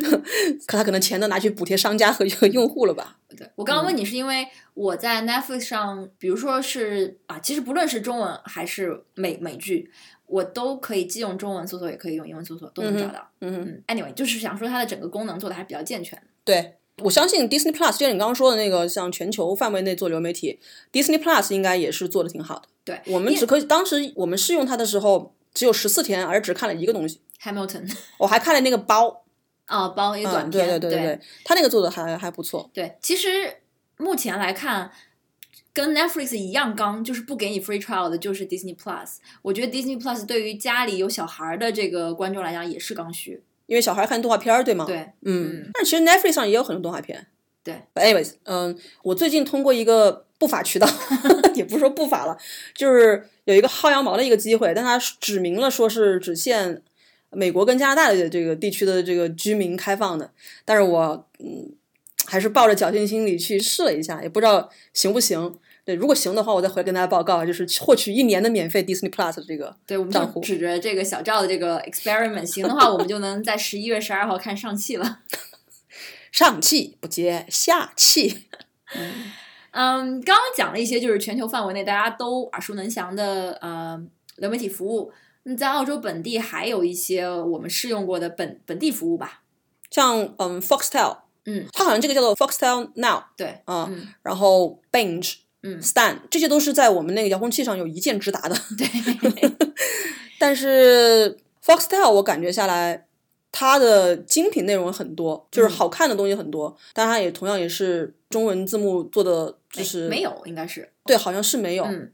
[0.66, 3.16] 可他可能钱都拿去补贴商家和用户了吧？
[3.36, 4.46] 对我刚刚问你是因为
[4.78, 9.90] 我在 Netflix 上，比如说是啊，其实不论是中文还是美美剧，
[10.26, 13.28] 我都可以既用中文搜索，也可以用英文搜索，都能找到。
[13.40, 16.22] 嗯哼嗯，anyway，就是想说它的整个功能做的还是比较健全。
[16.44, 20.60] 对，我相信 Disney Plus，就像你刚刚说的那个，像全球范围内做流媒体
[20.92, 22.68] ，Disney Plus 应该也是做的挺好的。
[22.84, 29.24] 对我们只可以当时我们试用它的时候只有十四天，而只看了一个东西，Hamilton 我还看了那个包，
[29.66, 32.70] 啊， 包一个短嗯，片，对对对对，他那个做的还还不错。
[32.72, 33.52] 对，其实
[33.98, 34.90] 目前来看，
[35.72, 39.16] 跟 Netflix 一样刚，就是不给你 free trial 的，就是 Disney Plus。
[39.42, 43.42] 我觉得 Disney Plus 对于家里有小孩儿的这个观众来讲也是刚需。
[43.66, 47.26] 因为小孩看动画片儿，对吗？，对，嗯，但是其实 Netflix 上也有很多动画片。
[47.62, 50.88] 对，But anyways，嗯，我最近通过一个不法渠道，
[51.54, 52.38] 也不是说不法了，
[52.74, 56.80] 就是有一个薅羊毛的一个机会，但它指明了说是只限
[57.30, 60.30] 美国跟加拿大的这个地区的这个居民开放的，
[60.64, 61.74] 但是我嗯
[62.28, 65.58] 还是抱着侥幸心理去试了一下，也不知道行不行。
[65.84, 70.38] 对，如果行的话，我再回来跟大家报告，就是获取一年的免费 Disney Plus 的这个对，我们账户。
[70.40, 75.20] 就指着这个小赵的这个 experiment，行的话，我们就能在十一月十二号看上汽了。
[76.30, 78.44] 上气不接下气。
[79.70, 83.98] 嗯，刚刚讲了一些就是全球范围内大家都耳熟能详的呃
[84.36, 85.10] 流媒体服务。
[85.44, 89.42] 那在澳洲本地还有一些我们试用过的本本地服务吧。
[89.90, 94.06] 像嗯 Foxtel，嗯，它好像这个叫做 Foxtel Now 对，啊、嗯。
[94.22, 95.80] 然后 Binge、嗯。
[95.80, 98.54] Stan 这些都是在我们那个遥控器上有一键直达的。
[98.76, 98.86] 对，
[100.38, 103.06] 但是 Foxtel 我感觉下来，
[103.50, 105.70] 它的精品内容很多，就是嗯。
[105.70, 111.84] 好看的东西很多，但它也同样也是中文字幕做的，就是没有，应该是，对，好像是没有。
[111.84, 112.12] 嗯，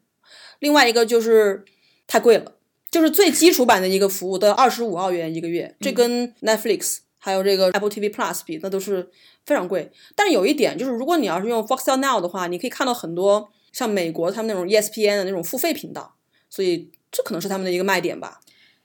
[0.60, 1.64] 另外一个就是
[2.06, 2.52] 太贵了，
[2.90, 9.08] 就是最基础版的一个服务都要二十五澳元一个月，这跟 Netflix 还有这个 Apple TV Plus 比，那都是
[9.46, 9.90] 非常贵。
[10.14, 16.16] 但是有一点就是，如果你要是用 Foxtel Now 的话，你可以看到很多像美国他们那种 E ESPN 的那种付费频道，
[16.50, 18.40] 所以这可能是他们的一个卖点吧。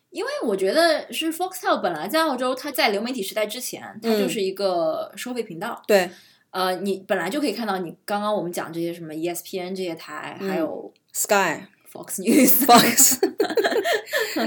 [0.09, 5.83] 因为我觉得是 Foxtel 本来在澳洲，它在流媒体时代之前，它嗯就是一个收费频道。
[5.85, 6.09] 对
[6.51, 13.19] 呃，你本来就可以看到你刚刚我们讲这些什么 E ESPN 这些台，还有，Sky、Fox News，Fox，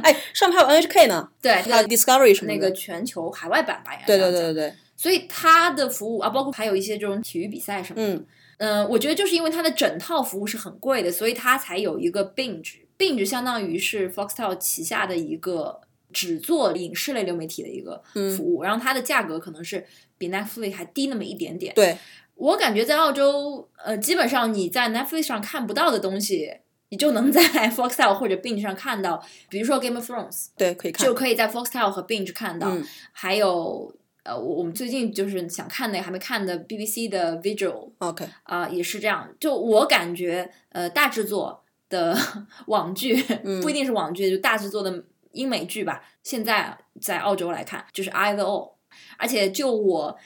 [0.00, 2.54] 哎，上面还有 NHK 呢，对，还有 Discovery 什么的。
[2.54, 8.26] 那个全球海外版吧，应该对对对对对，所以它的服务啊，包括还有一些这种体育比赛什么的，嗯
[8.58, 12.76] 嗯、我觉得就是因为它的整套服务是很贵的，所以它才有一个 binge。
[12.98, 15.80] binge 相当于是 Foxtel 旗下的一个
[16.12, 19.84] 只做影视类流媒体的一个嗯服务，然后它的价格可能是
[20.16, 21.74] 比 Netflix 还低那么一点点。
[21.74, 21.98] 对，
[22.36, 26.52] 我感觉在澳洲，呃，基本上你在 Netflix 上看不到的东西，
[26.92, 27.40] 你就能在
[27.74, 31.14] Foxtel 或者 binge 上看到，比如说 Game of Thrones，对，可以看就。
[31.14, 32.68] 可以在 Foxtel 和 binge 看到。
[32.68, 33.90] 嗯还有
[34.24, 39.26] 呃，我我们最近就是想看那个还没看的 BBC 的 Visual，OK，啊、也是这样。
[39.40, 42.14] 就我感觉，呃，大制作的
[42.66, 45.02] 网剧、嗯不一定是网剧，就大制作的
[45.32, 46.04] 英美剧吧。
[46.22, 48.72] 现在在澳洲来看，就是 either or，
[49.16, 50.18] 而且就我。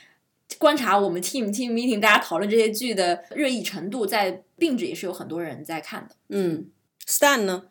[0.58, 6.14] 观察我们 team team meeting 大家讨论这些剧的热议程度，在 binge 也是有很多人在看的。
[6.28, 6.70] 嗯
[7.06, 7.64] ，Stan 呢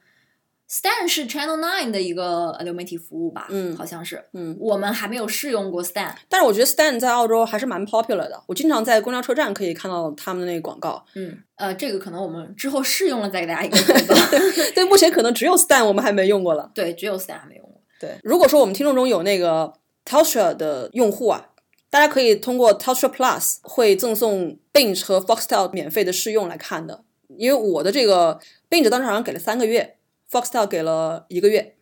[0.70, 4.26] ？Stan 是 Channel Nine 的一个呃流媒体服务吧，嗯好像是。
[4.34, 11.06] 嗯，我们还没有试用过 Stan，但是我觉得 Stan 在澳洲还是蛮 popular 的，我经常在公交车站可以看到他们的那个广告。
[11.16, 14.16] 嗯，呃，这个可能我们之后试用了再给大家一个汇报。
[14.76, 16.72] 对，目前可能只有 Stan 我们还没用过了。
[16.74, 17.82] 对，只有 Stan 还没用过。
[18.00, 21.50] 对，如果说我们听众中有那个 Telstra 的用户啊，
[21.96, 27.06] 大家可以通过 Telstra Plus 会赠送 Binge 和 Foxtel 免费的试用来看的。
[27.38, 28.38] 因为我的这个
[28.70, 29.96] Binge 当时好像给了三个月
[30.30, 31.78] ，Foxtel 给了一个月。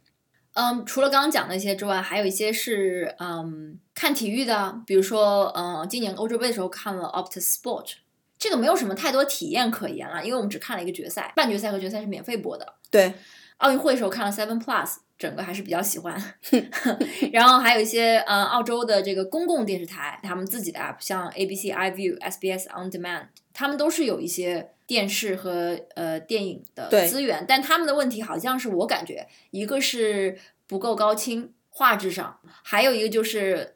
[0.54, 7.94] 嗯，除了刚刚讲那些之外，还有一些是嗯看体育的，比如说嗯今年欧洲杯的时候看了 Optus Sport，
[8.38, 12.76] 这个没有什么太多体验可言了，因为我们只看了一个决赛，半决赛和决赛是免费播的。
[12.92, 13.16] 对，
[13.58, 16.22] 奥运会的时候看了 Seven Plus，整个还是比较喜欢。
[17.32, 33.76] 然后还有一些呃澳洲的这个公共电视台，他们自己的 app，像 ABC iView、SBS On Demand，他们都是有一些电视和呃电影的资源，但他们的问题好像是我感觉一个是不够高清画质上，还有一个就是。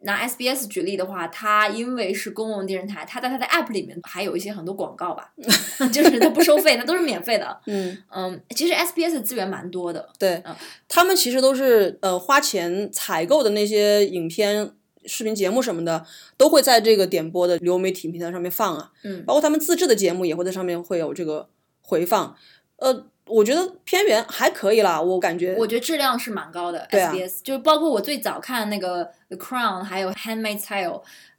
[0.00, 5.32] 呃拿 SBS 举例的话，它因为是公共电视台，它在它的 app 里面还有一些很多广告吧，
[5.92, 7.60] 就是它不收费，它都是免费的。
[7.66, 10.08] 嗯，嗯，其实 SBS 的资源蛮多的。
[10.18, 10.54] 对嗯，
[10.88, 14.72] 他们其实都是呃花钱采购的那些影片、
[15.04, 16.04] 视频节目什么的，
[16.36, 21.48] 都会在这个点播的流媒体平台上面放啊，嗯包括他们自制的节目也会在上面会有这个
[21.82, 22.34] 回放。
[22.76, 25.54] 呃，我觉得片源还可以啦，我感觉。
[25.56, 26.86] 我觉得质量是蛮高的。
[26.90, 30.86] SBS 就包括我最早看那个《The Crown》，还有《Handmaid's Tale》，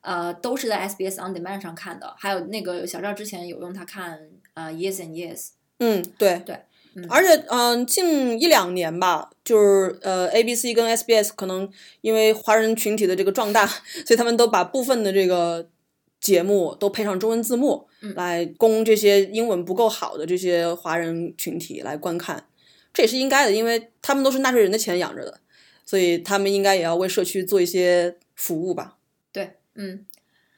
[0.01, 2.13] 呃，都是在 SBS On Demand 上看的。
[2.17, 4.19] 还有那个小赵之前有用它看
[4.53, 5.37] 呃《Years and Years》。
[5.79, 6.55] 嗯，对对
[6.93, 11.67] 嗯而且嗯、近一两年吧，就是呃，ABC 跟 SBS 可能
[12.01, 13.65] 因为华人群体的这个壮大，
[14.05, 15.65] 所以他们都把部分的这个
[16.21, 22.45] 节目都配上中文字幕，嗯来供这些英文不够好的这些华人群体来观看。
[22.93, 25.39] 这也是应该的，因为他们都是纳税人的钱养着的，
[25.85, 28.97] 所以他们应该也要为社区做一些服务吧。
[29.33, 30.05] 对，嗯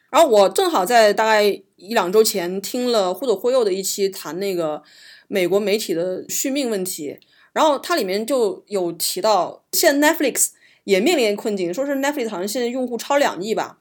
[0.10, 4.84] 然后我正好在大概一两周前听了忽左忽右的一期谈那个
[5.28, 7.18] 美国媒体的续命问题，
[7.52, 10.50] 然后它里面就有提到，现在 Netflix
[10.84, 13.80] 也面临困境，说是 Netflix 好像现在用户超两亿吧，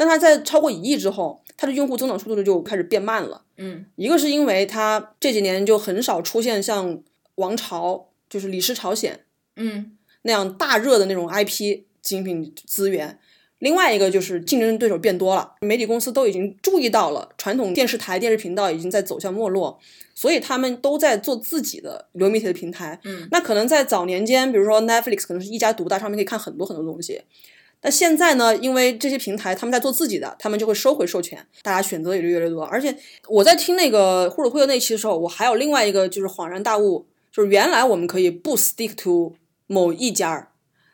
[0.00, 3.42] 但它在超过一亿之后，它的用户增长速度就开始变慢了。
[3.58, 6.98] 嗯一个是因为它这几年就很少出现像
[7.34, 9.20] 王朝，就是李氏朝鲜
[9.56, 13.18] 嗯那样大热的那种 IP 精品资源。
[13.58, 19.78] 另外一个就是竞争对手变多了，媒体公司都已经注意到了传统电视台、电视频道已经在走向没落，
[20.14, 22.98] 所以他们都在做自己的流媒体的平台。
[23.04, 27.20] 嗯那可能在早年间，比如说 Netflix 可能是一家独大，上面可以看很多很多东西。
[27.80, 32.62] 但现在呢，因为这些平台他们在做自己的，他们就会收回授权，大家选择也就越来越多。
[32.64, 32.94] 而且
[33.26, 39.34] 我在听那个忽左忽右那期的时候，我还有另外一个就是恍然大悟，就是原来我们可以不 stick to
[39.66, 40.48] 某一家儿，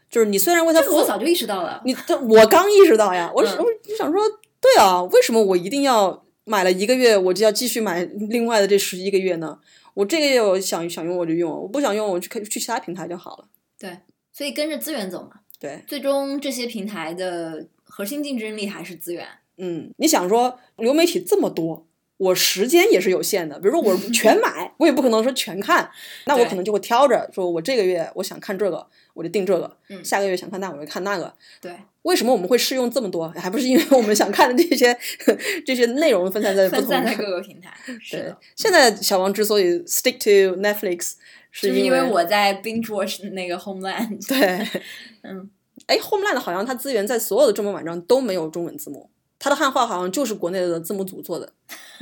[0.08, 1.82] 就是你虽然为他付这个我早就意识到了。
[1.84, 4.20] 你这我刚意识到呀，我嗯我就想说，
[4.60, 9.58] 对啊，为什么我一定要买了一个月，我就要继续买另外的这十一个月呢？
[9.94, 13.48] 我这个月我想想用我就用，我不想用我去看去其他平台就好了。
[13.78, 13.98] 对，
[14.30, 15.40] 所以跟着资源走嘛。
[15.58, 19.26] 对，最终这些平台的核心竞争力还是资源。
[19.58, 21.86] 嗯，你想说流媒体这么多，
[22.18, 23.58] 我时间也是有限的。
[23.58, 25.90] 比如说我 全买，我也不可能说全看，
[26.26, 31.32] 那我可能就会挑着，说我这个月我想看这个，我就定这个；嗯下个月想看那，我就看那个。
[31.60, 33.28] 对，为什么我们会试用这么多？
[33.30, 34.94] 还不是因为我们想看的这些
[35.64, 37.72] 这些内容分散在不同的分散在各个平台。
[37.98, 41.14] 是对的，，现在小王之所以 stick to Netflix，
[41.58, 44.18] 是因就是因为我在 binge watch 那个 Homeland。
[44.28, 44.82] 对，
[45.22, 45.48] 嗯，
[45.86, 51.52] 哎，Homeland 好像它资源在所有的中文网站都没有中文字幕，它的汉化好像就是国内的字幕组做的，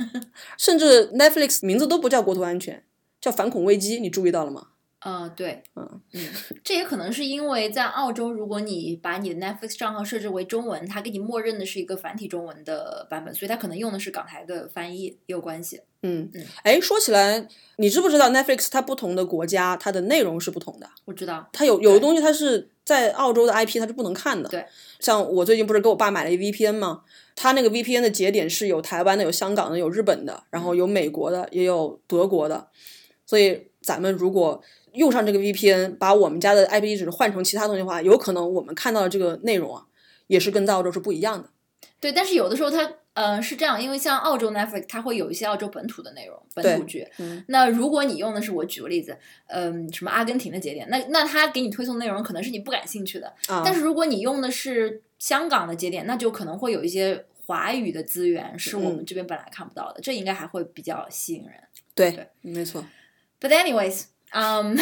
[0.59, 2.83] 甚至 Netflix 名字都不叫国土安全，
[3.21, 4.67] 叫反恐危机，你注意到了吗？
[5.05, 6.21] 呃，对，嗯嗯，
[6.63, 15.79] 这也可能是因为在澳洲，如果你把你的 Netflix 账号设置为中文，它给你默认的是一个繁体中文的版本，所以它可能用的是港台的翻译，也有关系。
[16.01, 20.89] 嗯嗯，哎，说起来，你知不知道 Netflix 它不同的国家它的内容是不同的？
[21.05, 24.49] 我知道，它有有的东西它是在澳洲的 IP 它是不能看的。
[24.49, 24.65] 对，
[24.99, 27.03] 像我最近不是给我爸买了一 VPN 吗？
[27.35, 32.69] 它那个 VPN 的节点是有台湾的、有香港的、有日本的，然后有美国的，也有德国的。
[33.27, 34.61] 所以咱们如果
[34.95, 39.85] 用上这个 VPN，把我们家的 IP 地址换成其他东西的话，有可能我们看到的这个内容啊，
[40.27, 41.49] 也是跟在澳洲是不一样的。
[41.99, 47.07] 对，但是有的时候它，呃，是这样，因为像澳洲 Netflix，它会有一些澳洲本土的内容，本土剧。
[47.19, 53.33] 嗯那如果你用的是我举个例子，嗯、什么阿根廷的节点，那那它给你推送内容可能是你不感兴趣的。
[53.47, 61.53] 啊，但是如果你用的是香港的节点，那就可能会有一些华语的资源是我们嗯这边本来看不到的，这应该还会比较吸引人。
[61.95, 62.83] 对，对没错。
[63.39, 64.77] But anyways，嗯、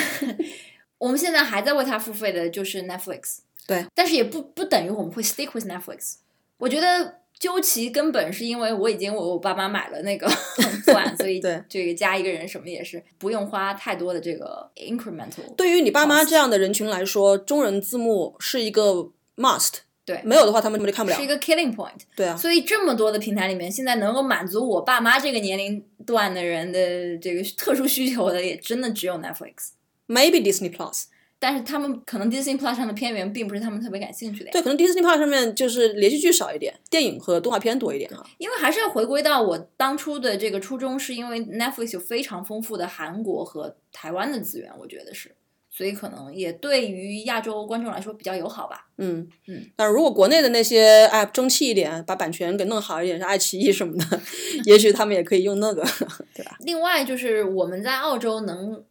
[0.97, 3.39] 我们现在还在为它付费的就是 Netflix。
[3.65, 6.15] 对，但是也不不等于我们会 stick with Netflix。
[6.57, 10.27] 我觉得究其根本是因为我已经为我爸妈买了那个
[10.85, 15.53] plan，所以对这个加一个人什么也是不用花太多的这个 incremental。
[15.55, 19.79] 对于你爸妈这样的人群来说，中文字幕是一个 must。
[20.05, 21.27] 对没有的话他们就看不了是一。
[21.27, 22.01] 个 killing point。
[22.15, 29.71] 对啊，所以这么多的平台里面，现在能够满足我爸妈这个年龄段的人的这个特殊需求的，也真的只有 Netflix。
[30.07, 31.05] maybe Disney Plus。
[31.39, 38.25] 但是他们可能 Disney Plus 上的片源并不是他们特别感兴趣的呀，对，可能 Disney Plus 上面就是连续剧少一点，电影和动画片多一点啊。
[38.37, 45.35] 因为还是要回归到我当初的这个初衷，是因为 Netflix 有非常丰富的韩国和台湾的资源，我觉得是，
[45.75, 48.85] 所以可能也对于亚洲观众来说比较友好吧。
[48.99, 54.21] 嗯嗯，但如果国内的那些 app 争气一点，把版权给弄好一点，像爱奇艺什么的，
[54.65, 55.83] 也许他们也可以用那个，
[56.35, 56.55] 对吧？
[56.59, 58.83] 另外就是我们在澳洲能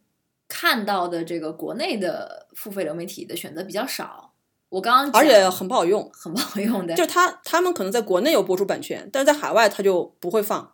[0.49, 4.33] 看到的这个国内的付费流媒体的选择比较少。
[4.67, 10.73] 我刚刚而且很不好用，很不好用的，就是他他们可能在国内有播出版权，但是在海外他就不会放。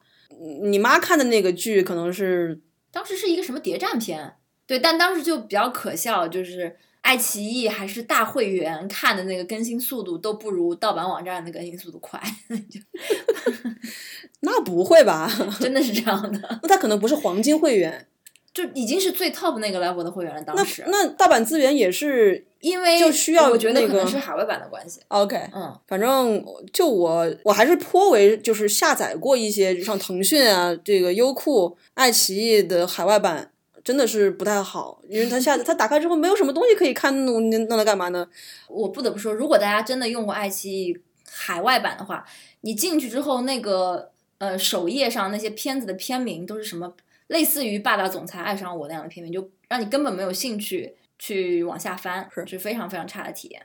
[0.64, 4.36] 你妈看的那个剧可能是当时是一个什么谍战片，
[4.70, 12.22] 对，但当时就比较可笑，就是爱奇艺还是大会员看的那个更新速度都不如盗版网站的更新速度快，
[14.42, 15.28] 那不会吧？
[15.60, 18.06] 真的是这样的， 那他可能不是黄金会员，
[18.54, 20.42] 就已经是最 top 那个 level 的会员了。
[20.44, 25.36] 当那时，那盗版资源也是因为就需要我觉得那可能是海外版的关系，OK。
[25.54, 33.52] 嗯，反正就我我还是颇为就是下载过一些像腾讯啊、这个优酷、爱奇艺的海外版，
[33.84, 38.28] 真的是不太好，因为它下它打开之后没有什么东西可以看，弄弄它干嘛呢？
[38.68, 40.98] 我不得不说，如果大家真的用过爱奇艺
[41.30, 42.26] 海外版的话，
[42.62, 46.94] 你进去之后，那个呃首页上那些片子的片名都是什么
[47.28, 53.62] 类似于《霸道总裁爱上我》那样的片名，就让你根本没有兴趣去往下翻，是是非常非常差的体验。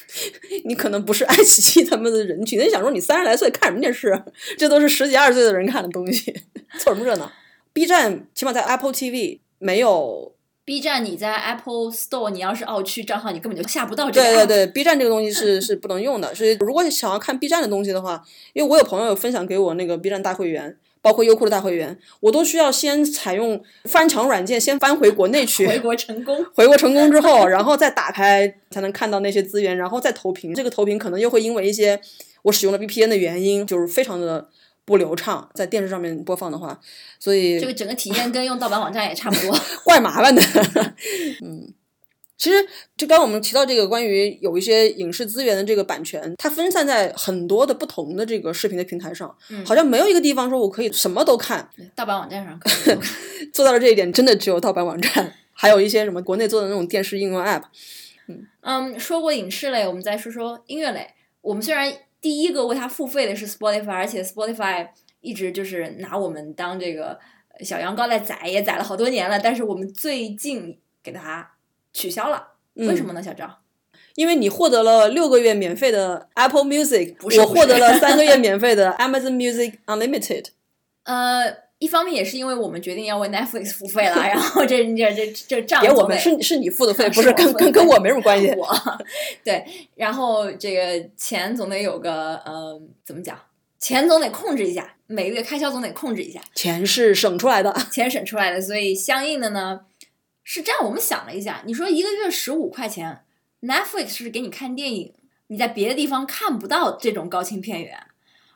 [0.64, 4.24] 你可能不是爱奇艺他们的人群，你想说你三十来岁看什么电视啊？
[4.56, 6.32] 这都是十几二十岁的人看的东西，
[6.80, 7.30] 凑什么热闹
[7.72, 10.32] ？B 站起码在 Apple TV 没有
[10.64, 14.46] B 站你在 Apple Store，你要是澳区账号，你根本就下不到这个对。
[14.46, 30.54] 对对，B 站这个东西是是不能用的，所以如果你想要看 B 站的东西的话，因为我有朋友分享给我那个 B 站大会员，包括优酷的大会员，我都需要先采用翻墙软件先翻回国内去，回国成功，回国成功之后，然后再打开才能看到那些资源，然后再投屏。
[30.54, 32.00] 这个投屏可能又会因为一些
[32.42, 34.48] 我使用了 VPN 的原因，就是非常的
[34.84, 36.80] 不流畅，在电视上面播放的话，
[37.18, 39.56] 所以这个整个体验跟用盗版网站也差不多。
[39.84, 40.42] 怪麻烦的。
[41.42, 41.72] 嗯，
[42.36, 42.56] 其实
[42.96, 51.68] 就刚刚我们提到这个关于有一些影视资源的这个版权，它分散在很多的不同的这个视频的平台上，嗯好像没有一个地方说我可以什么都看。
[51.94, 52.58] 盗版网站上
[53.52, 57.64] 做到了这一点，真的只有盗版网站，还有一些什么国内做的那种电视应用 App。
[58.62, 61.08] 嗯，说过影视类，我们再说说音乐类。
[61.42, 64.88] 我们虽然第一个为它付费的是 Spotify，而且 Spotify
[65.20, 67.18] 一直就是拿我们当这个
[67.60, 71.52] 小羊羔在宰，也宰了好多年了，但是我们最近给它
[71.92, 73.22] 取消了，为什么呢？
[73.22, 73.58] 小赵？
[74.16, 80.46] 因为你获得了六个月免费的 Apple Music，不是我获得了三个月免费的 Amazon Music Unlimited。
[81.04, 88.48] 呃，一方面也是因为我们决定要为 Netflix 付费了，然后这这这这账别我们是是你付的费， 不是跟跟跟我没什么关系。
[88.56, 88.68] 我
[89.42, 89.66] 对，
[89.96, 93.36] 然后这个钱总得有个呃，怎么讲？
[93.78, 96.38] 钱总得控制一下，每个月开销总得控制一下。
[96.54, 99.80] 钱是省出来的，钱省出来的，所以相应的呢，
[100.44, 100.84] 是这样。
[100.84, 103.20] 我们想了一下，你说一个月十五块钱
[103.62, 105.14] ，Netflix 是给你看电影，
[105.46, 107.98] 你在别的地方看不到这种高清片源，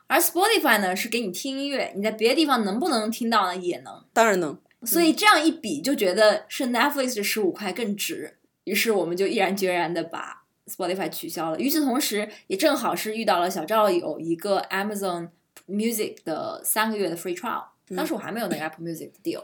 [0.07, 3.55] 而 Spotify 呢是给你听音乐，你在别的地方能不能听到呢？
[3.55, 4.03] 也能。
[4.13, 4.57] 当然能。
[4.83, 11.59] 所以这样一比，就觉得是 Netflix 的十五块更值，于是我们就毅然决然的把 Spotify 取消了。
[11.59, 15.29] 与此同时，也正好是遇到了小赵有一个 Amazon
[15.67, 17.63] Music 的三个月的 free trial，
[17.95, 19.43] 当时我还没有那个 Apple Music 的 deal。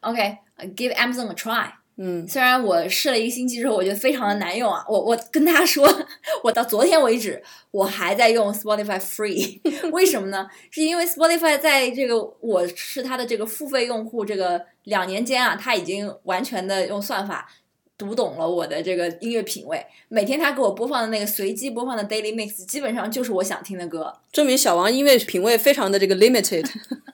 [0.00, 1.70] OK，give、Amazon a try。
[1.96, 4.84] 嗯，虽然我试了一个星期之后，我觉得非常的难用啊。
[4.88, 5.88] 我我跟大家说，
[6.42, 7.40] 我到昨天为止，
[7.70, 9.60] 我还在用 Spotify Free。
[9.92, 10.48] 为什么呢？
[10.70, 17.48] 是因为 Spotify 在这个我是他的这个付费用户，这个两年间啊，他已经完全的用算法
[17.96, 19.86] 读懂了我的这个音乐品味。
[20.08, 24.12] 每天他给我播放的那个随机播放的 Daily Mix，基本上就是我想听的歌。
[24.32, 26.68] 证明小王音乐品味非常的这个 limited。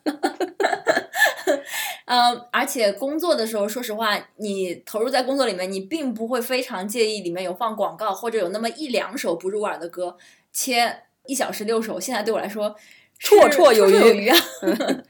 [2.13, 10.17] 嗯，而且工作的时候，说实话，你投入在工作里面，你并不会非常介意里面有放广告或者有那么一两首不入耳的歌，
[10.53, 12.75] 切一小时六首，现在对我来说
[13.21, 14.37] 绰绰有余有余啊。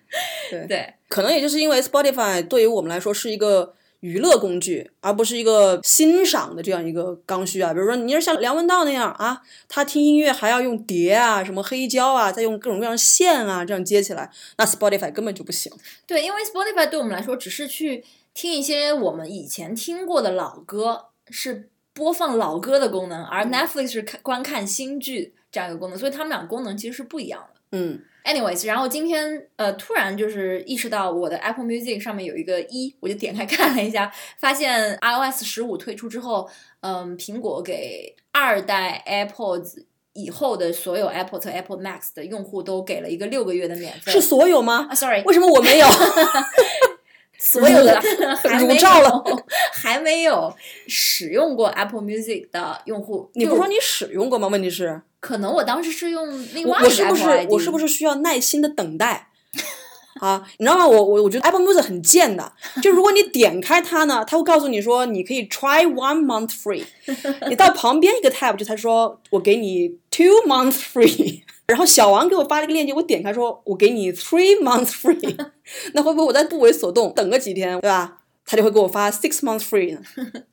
[0.50, 7.72] 对 对，可能也就是因为 Spotify 对于我们来说是一个娱乐工具，而不是一个欣赏的这样一个刚需啊。
[7.72, 15.70] 比如说，你是像梁文道那样啊，他听音乐还要用碟啊、什么黑胶啊，再用各种各样的线啊这样接起来，那 Spotify 根本就不行。
[16.06, 27.60] 对，因为 Spotify 对我们来说只是去听一些我们以前听过的老歌，是播放老歌的功能，而 Netflix 是看观看新剧这样一个功能，所以他们俩功能其实是不一样的。
[27.72, 36.48] 嗯 Anyways，然后今天呃突然就是意识到我的 Apple Music 上面有一个一，我就点开看了一下，发现 iOS 十五推出之后，
[36.80, 44.12] 嗯，苹果给二代 AirPods 以后的所有 Apple 和 Apple Max 的用户都给了一个六个月的免费。
[44.12, 44.88] 是所有吗？
[44.90, 45.86] 啊，sorry，为什么我没有？
[47.40, 48.00] 所有的
[48.44, 50.54] 还没如照了有还没有
[50.86, 54.46] 使用过 Apple Music 的用户，你不说你使用过吗？
[54.48, 59.28] 问题是，可能我当时是用另外一个我是不是我是不是需要耐心的等待？
[60.20, 60.86] 啊，你知道吗？
[60.86, 66.84] 我我我觉得 Apple Music 很贱的，就如果你点开它呢，它会告诉你说你可以 try one month free，
[67.48, 71.40] 你到旁边一个 tab 就它说我给你 two month free，
[71.70, 75.36] 然后小王给我发了一个链接，我点开说我给你 three months free，
[75.94, 78.18] 那会不会我再不为所动，等个几天，对吧？
[78.44, 80.02] 他就会给我发 six months free 呢？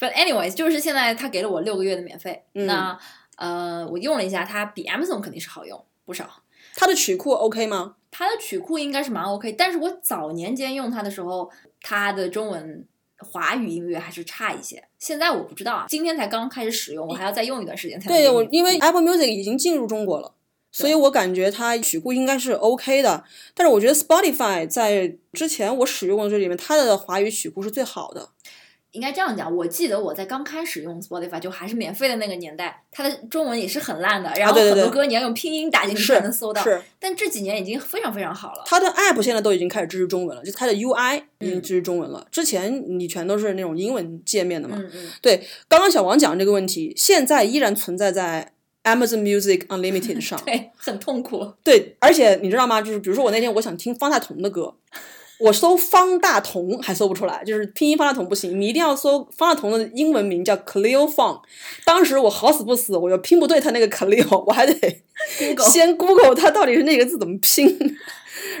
[0.00, 2.98] But anyways，就是现在他给了我六个月的免费，嗯那
[3.36, 6.42] 呃，我用了一下，它比 Amazon 肯定是好用不少。
[6.76, 7.96] 它的曲库 OK 吗？
[8.10, 11.50] 它的曲库应该是蛮 OK，但是我早年间用它的时候，
[11.80, 12.86] 它的中文
[13.24, 14.84] 华语音乐还是差一些。
[14.98, 20.32] 现在我不知道啊，今天才刚开始使用，我还要再用一段时间才能对，我因为 Apple Music 已经进入中国了，
[20.70, 23.24] 所以我感觉它曲库应该是 OK 的。
[23.54, 28.28] 但是我觉得 Spotify 在之前我使用的这里面，它的华语曲库是最好的。
[28.94, 36.62] 应该这样讲，我记得我在刚开始用 Spotify 就还是免费的那个年代，它的中文也是很烂的，然后很多歌你要用拼音打进去才能搜到。
[36.62, 38.62] 是，但这几年已经非常非常好了。
[38.66, 42.24] 它的 App 现在都已经开始支持中文了，就是它的 UI 已经嗯支持中文了。
[42.30, 44.76] 之前你全都是那种英文界面的嘛。
[44.78, 48.52] 嗯嗯，对，刚刚小王讲这个问题，现在依然存在在
[48.84, 50.40] Amazon Music Unlimited 上。
[50.46, 51.52] 对，很痛苦。
[51.64, 52.80] 对，而且你知道吗？
[52.80, 54.74] 就是比如说我那天我想听方大同的歌，
[55.38, 61.40] 我搜方大同还搜不出来，就是拼音方大同不行，你一定要搜方大同的英文名叫 Cleo Fong。
[61.84, 65.02] 当时我好死不死，我又拼不对他那个 Cleo，我还得
[65.70, 67.96] 先 Google 他到底是那个字怎么拼。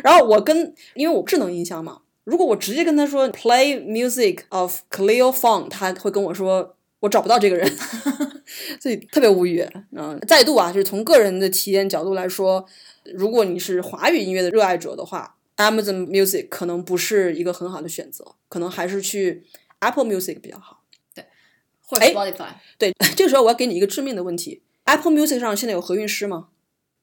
[0.02, 6.74] 然后我跟因为我智能音箱嘛，如果我直接跟他说 Play music of Cleo Fong，他会跟我说。
[7.00, 7.70] 我找不到这个人，
[8.80, 9.62] 所以特别无语。
[9.94, 12.64] 嗯，再度啊，就是从个人的体验角度来说，
[13.14, 19.44] 如果你是华语音乐的热爱者的话，Amazon Music 可能不是一个很好的选择，可能还是去
[19.80, 20.82] Apple Music 比较好。
[21.14, 21.24] 对
[21.80, 22.48] 或者哎 Spotify。
[22.78, 26.48] 对， 这个时候我要给你一个致命的问题：Apple Music 上现在有合韵诗吗？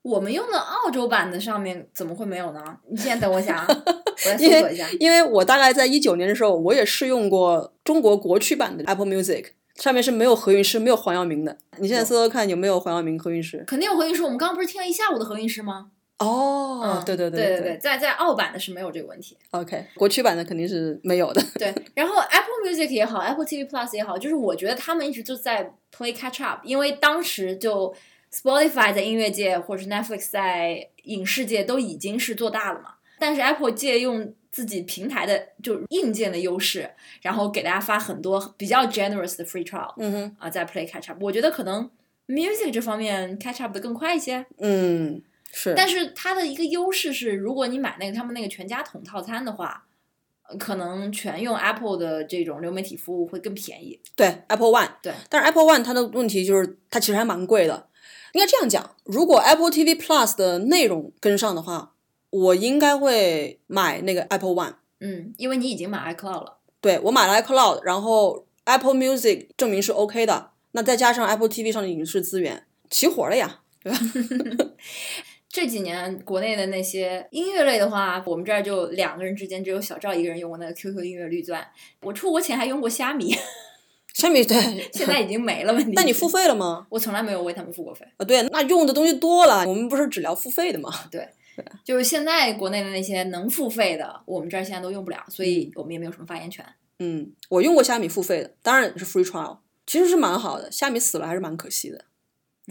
[0.04, 2.80] 我们用的澳洲版的上面怎么会没有呢？
[2.90, 3.68] 你先等我一下啊，
[4.26, 4.88] 我来搜因索一下。
[4.88, 11.56] 为因为我大概在一九年的时候，我也试用过中国国区版的 Apple Music，上面是没有合韵诗、没有黄耀明的。
[11.78, 13.64] 你现在搜搜看有没有黄耀明合韵诗？
[13.68, 15.92] 肯定有合韵诗，我们刚刚不是听了一下午的合韵诗吗？
[16.22, 19.38] 哦，嗯，对对对对对，在在澳版的是没有这个问题。
[19.52, 21.42] OK，国区版的肯定是没有的。
[21.60, 27.94] 对，然后 Apple Music 也好，Apple TV Plus 也好，就是我觉得他们一直就在 play catch up，因为当时就
[28.32, 36.90] Spotify 在音乐界或者是 Netflix 在影视界都已经是做大了嘛，但是 Apple 借用自己平台的就硬件的优势，
[37.22, 41.90] 然后给大家发很多比较 generous 的 free trial 嗯哼，啊，在 play catch up，我觉得可能
[42.28, 44.46] music 这方面 catch up 的更快一些。
[44.60, 45.22] 嗯，
[45.52, 45.74] 是。
[45.76, 49.86] 但是它的一个优势是，如果你买那个他们那个全家桶套餐的话，
[50.48, 54.00] 呃可能全用 Apple 的这种流媒体服务会更便宜。
[54.16, 57.88] 对 Apple One，对，但是 Apple One 它的问题就是它其实还蛮贵的。
[58.34, 61.94] 应该这样讲，如果 Apple TV Plus 的内容跟上的话，
[62.30, 64.76] 我应该会买那个 Apple One。
[65.02, 66.60] 嗯，因为你已经买 iCloud 了。
[66.80, 74.00] 对我买了 iCloud，然后 Apple Music 证明是 OK 的，那再加上 Apple TV 上的影视资源，齐活了呀，对吧？
[75.52, 81.68] 这几年国内的那些音乐类的话，我们这儿就两个人之间只有小赵一个人用过那个 QQ 音乐绿钻。
[82.02, 83.36] 我出国前还用过虾米，
[84.14, 84.58] 虾米对，
[84.94, 85.74] 现在已经没了。
[85.74, 86.30] 问题，那你付？
[86.30, 86.88] 费了吗？
[86.90, 88.06] 我从来没有为他们付过费。
[88.16, 90.90] 啊，对，那用的东西多了，我们不是只聊付费的吗？
[91.12, 91.28] 对
[91.84, 96.66] 就是现在国内的那些能付费的，我们这儿现在都用不了，所以我们也没有什么发言权。
[97.00, 100.72] 嗯，我用过虾米付费的，当然是 free trial，其实是蛮好的。
[100.72, 102.06] 虾米死了还是蛮可惜的。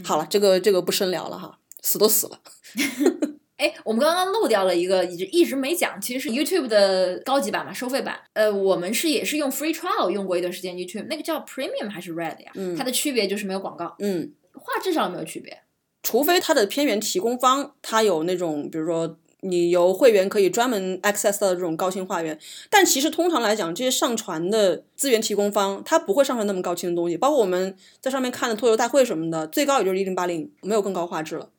[0.02, 2.40] 好了，这个这个不深聊了哈，死都死了。
[3.56, 8.18] 哎，我们刚刚漏掉了一个，一直一直没讲，其实是 YouTube 的高级版嘛，收费版。
[8.32, 12.52] 呃，我们是也是用 free trial 用过一段时间 YouTube，那个叫 Premium 还是 Red 呀？
[12.54, 15.60] 嗯它的区别就是没有广告，嗯，画质上有没有区别？
[16.02, 22.38] 除非它的片源提供方它有那种，比如说你由会员可以专门 access 到的这种高清画源，
[22.70, 31.50] 但其实通常来讲，这些上传的资源提供方它不会上传那么高清的东西，包括我们在上面看的脱口大会什么的，最高也就是一零八零，没有更高画质了。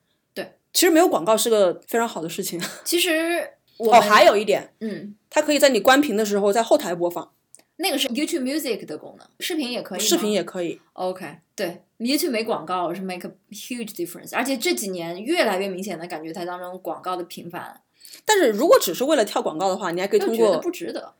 [0.72, 2.60] 对，其实没有广告是个非常好的事情。
[2.84, 7.32] 其实我哦，还有一点，嗯，它可以在你关屏的时候在后台播放，
[7.76, 10.80] 那个是 YouTube Music 的功能，视频也可以，视频也可以。
[10.94, 17.80] OK，对，YouTube 没广告是 make a huge difference，而且这几年越来越明显的感觉它当中广告的频繁，
[18.24, 21.14] 但是如果只是为了跳广告的话，你还可以通就觉得过不值得。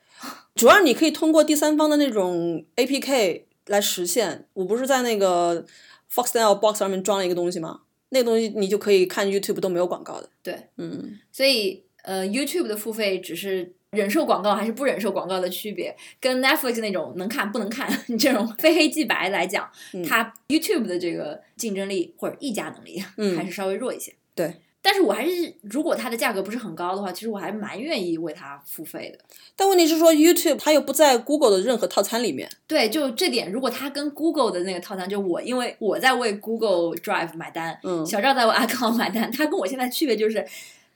[0.55, 4.47] 主要你可以通过第三方的那种 APK 来实现。
[4.53, 5.67] 我不是在那个
[6.13, 7.81] Foxtel Box 上面装了一个东西吗？
[8.13, 10.29] 那个东西你就可以看 YouTube 都没有广告的。
[10.43, 17.89] 对，嗯，所以呃，YouTube 的付费只是忍受广告还是不忍受广告的区别，跟 Netflix 那种能看不能看
[18.19, 24.13] 这种非黑即白来讲，嗯它 YouTube 的这个竞争力或者溢价能力嗯还是稍微弱一些。
[24.35, 24.55] 对，
[24.85, 29.25] 但是我还是如果它的价格不是很高的话，其实我还是蛮愿意为它付费的。
[29.55, 32.51] 但问题是说 YouTube 它又不在 Google 的任何套餐里面。
[32.67, 40.45] 对，就这点，如果它跟 Google 的那个套餐，就我因为我在为 Google Drive 买单，嗯小赵在为 Account 买单，它跟我现在区别就是，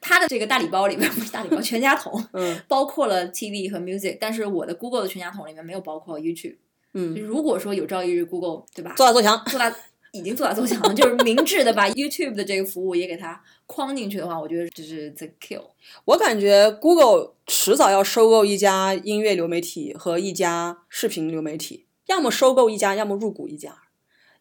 [0.01, 6.57] 它的这个大礼包里面不是大礼包，全家桶嗯包括了 TV 和 Music，但是我的 Google 的全家桶里面没有包括 YouTube。
[6.93, 9.43] 嗯，如果说有朝一日 Google 对吧，做大做强。
[9.45, 9.73] 做大
[10.17, 15.61] 已经做大做强了，就是明智的把 YouTube 的这个服务也给它框进去的话，我觉得这是 the kill。
[16.05, 23.75] 我感觉 Google 迟早要收购一家音乐流媒体和一家视频流媒体，要么收购一家，要么入股一家，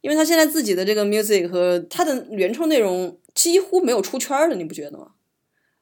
[0.01, 5.09] 因为它现在自己的这个 music 和它的原创内容几乎没有出圈儿的，你不觉得吗？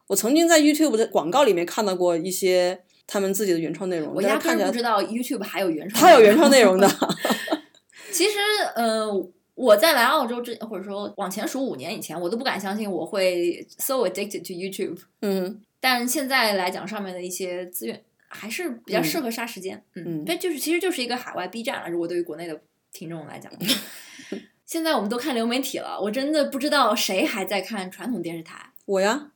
[0.09, 6.89] 我曾经在 YouTube 的广告里面看到过一些他们自己的原创内容，我压根不知道 YouTube 还有原创，它有原创内容的。
[8.13, 8.39] 其实，
[8.77, 9.09] 呃，
[9.55, 14.99] 我在来澳洲之，或者说往前数五年以前，我都不敢相信我会 so addicted to YouTube。
[15.23, 19.85] 嗯但现在来讲，上面的一些资源还是比较适合杀时间。
[19.95, 21.89] 嗯，嗯对，就是其实就是一个海外 B 站了。
[21.91, 22.59] 如果对于国内的
[22.91, 23.53] 听众来讲，
[24.65, 28.71] 现在我们都看流媒体了，我真的不知道谁还在看传统电视台。
[28.87, 29.31] 我呀，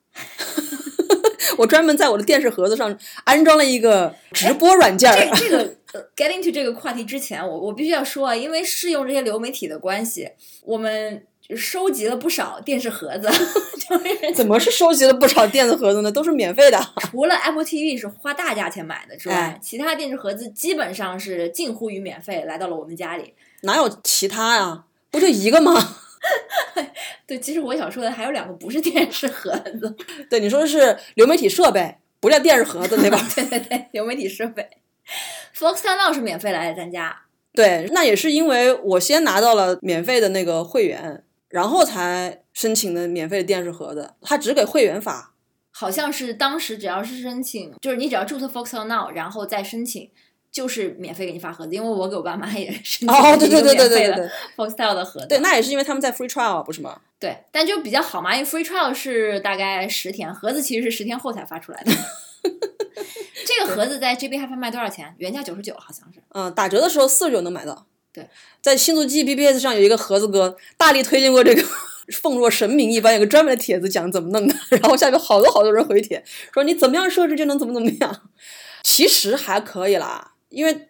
[1.56, 5.16] 我专门在我的电视盒子上安装了一个直播软件儿。
[5.16, 10.28] 这这个呃，get into 这个话题之前，我我必须要说啊，因为适用这些流媒体的关系，
[10.64, 11.24] 我们
[11.56, 13.26] 收集了不少电视盒子，
[13.88, 16.12] 就是怎么是收集了不少电子盒子呢？
[16.12, 16.78] 都是免费的。
[17.10, 23.32] 除了 Apple TV 是花大价钱买的之外，哎其他电视盒子基本上是近乎于免费来到了我们家里。
[23.62, 24.84] 哪有其他呀？
[25.10, 25.96] 不就一个吗？
[27.26, 29.50] 对，其实我想说的还有两个不是电视盒
[29.80, 29.96] 子，
[30.30, 33.18] 对，你说的是流媒体设备，不叫电视盒子，对吧？
[33.34, 34.66] 对对对，流媒体设备。
[35.54, 37.22] Foxtel Now 是免费来的咱家，
[37.52, 45.34] 对，那也是因为我先拿到了免费的那个会员，然后才申请的免费的电视盒子，它只给会员发。
[45.70, 50.10] 好像是当时只要是申请，就是你只要注册 Foxtel Now，然后再申请，
[50.58, 51.72] 就是免费给你发盒子。
[51.72, 55.26] 因为我给我爸妈也 申请哦，对对对对对对对 Foxtel 的盒子。
[55.28, 57.00] 对，那也是因为他们在 free trial 不是吗？
[57.20, 61.92] 对，但就比较好嘛，因为 free trial 是大概十天，盒子其实是十天后才发出来的。
[63.46, 65.14] 这个盒子在 GB Hi-Fi 卖多少钱？
[65.18, 66.20] 原价九十九，好像是。
[66.30, 67.86] 嗯，打折的时候四十九能买到。
[68.12, 68.28] 对，
[68.60, 71.62] 在新足迹 BBS 上有一个盒子哥大力推荐过这个，
[72.20, 78.22] 奉若神明一般，有个专门的帖子讲怎么弄的，然后下面好多好多人回帖说你怎么样设置就能怎么怎么样。
[78.82, 80.88] 其实还可以啦，因为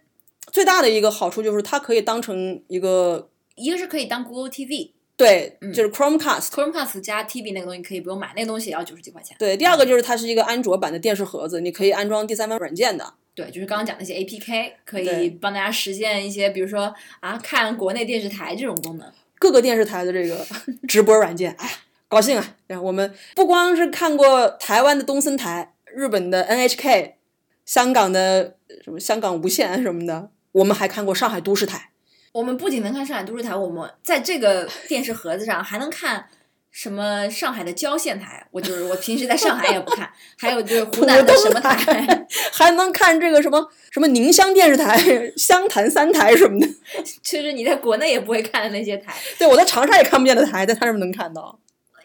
[0.51, 6.49] 最大的一个好处就是它可以当成一个一个是可以当 Google TV、对，嗯就是 Chromecast。
[6.49, 9.37] Chromecast 加 TV 那个东西可以不用买，那个东西也要九十几块钱。
[9.39, 13.15] 对，第二个就是它是一个安卓版的电视盒子，你可以安装第三方软件的。
[13.35, 19.13] 对，就是刚刚讲那些 APK，可以帮大家实现一些，比如说啊，看国内电视台这种功能。
[19.39, 20.45] 各个电视台的这个
[20.89, 21.71] 直播软件，哎，
[22.09, 22.57] 高兴啊！
[22.67, 27.13] 然后我们不光是看过台湾的东森台、日本的 NHK、
[27.69, 31.91] 香港的什么香港无线什么的，我们还看过上海都市台。
[32.33, 36.25] 我们不仅能看上海都市台，我们在这个电视盒子上还能看
[36.71, 40.11] 什么上海的郊县台，我就是我平时在上海也不看，
[40.41, 44.99] 还有就是湖南的什么台，还能看这个什么什么宁乡电视台、
[45.37, 46.67] 湘潭三台什么的。
[47.23, 49.15] 就是你在国内也不会看的那些台。
[49.39, 51.59] 对，我在长沙也看不见的台，在他那边能看到。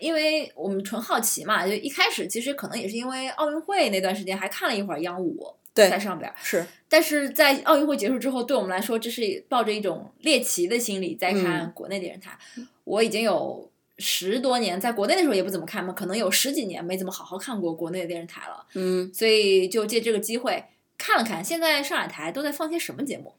[0.03, 12.37] 因为我们纯好奇嘛，就一开始其实可能也是因为奥运会那段时间还看了一会儿央五对在上边儿，是，但是在奥运会结束之后，对我们来说，这是抱着一种猎奇的心理在看嗯国内电视台。
[12.83, 20.63] 我已经有十多年，在国内的时候也不怎么看嘛，可能有十几年没怎么好好看过国内的电视台了，嗯，所以就借这个机会
[20.97, 23.33] 看了看，现在上海台都在放些什么节目。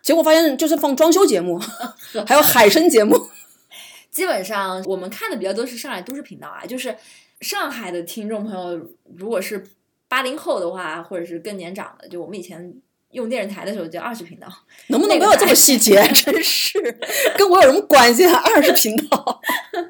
[0.00, 1.60] 结果发现就是放装修节目，
[2.26, 3.14] 还有海参节目。
[4.16, 6.96] 基本上我们看的比较多是上海都市频道啊，就是
[7.42, 9.62] 上海的听众朋友，如果是
[10.08, 12.74] 八零后的话，或者是更年长的，就我们以前
[13.10, 14.48] 用电视台的时候叫二十频道，
[14.86, 16.02] 能不能不要这么细节？
[16.16, 16.80] 真是
[17.36, 18.40] 跟我有什么关系啊？
[18.42, 19.42] 二十频道。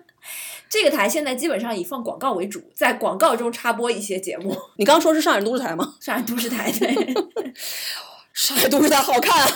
[0.69, 4.57] 这个台现在基本上以放广告为主，在广告中插播一些节目。
[4.77, 5.95] 你刚刚说是上海都市台吗？
[6.03, 7.15] 上海都市台对，
[8.33, 9.49] 上海都市台好看啊，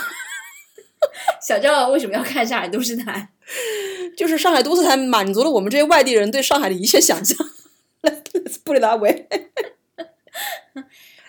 [1.42, 3.32] 小赵为什么要看上海都市台？
[4.16, 7.36] 就是上海都市台满足了我们这些外地人对上海的一切想象。
[8.64, 9.26] Put it that way。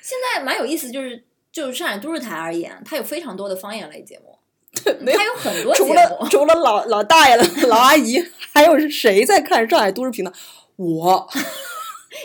[0.02, 4.38] 现在蛮有意思，就是就是上海都市台而言，它有非常多的方言类节目，
[5.00, 6.28] 没有它有很多节除了目。
[6.30, 8.24] 除了老老大爷了、老阿姨，
[8.54, 10.32] 还有谁在看上海都市频道？
[10.76, 11.30] 我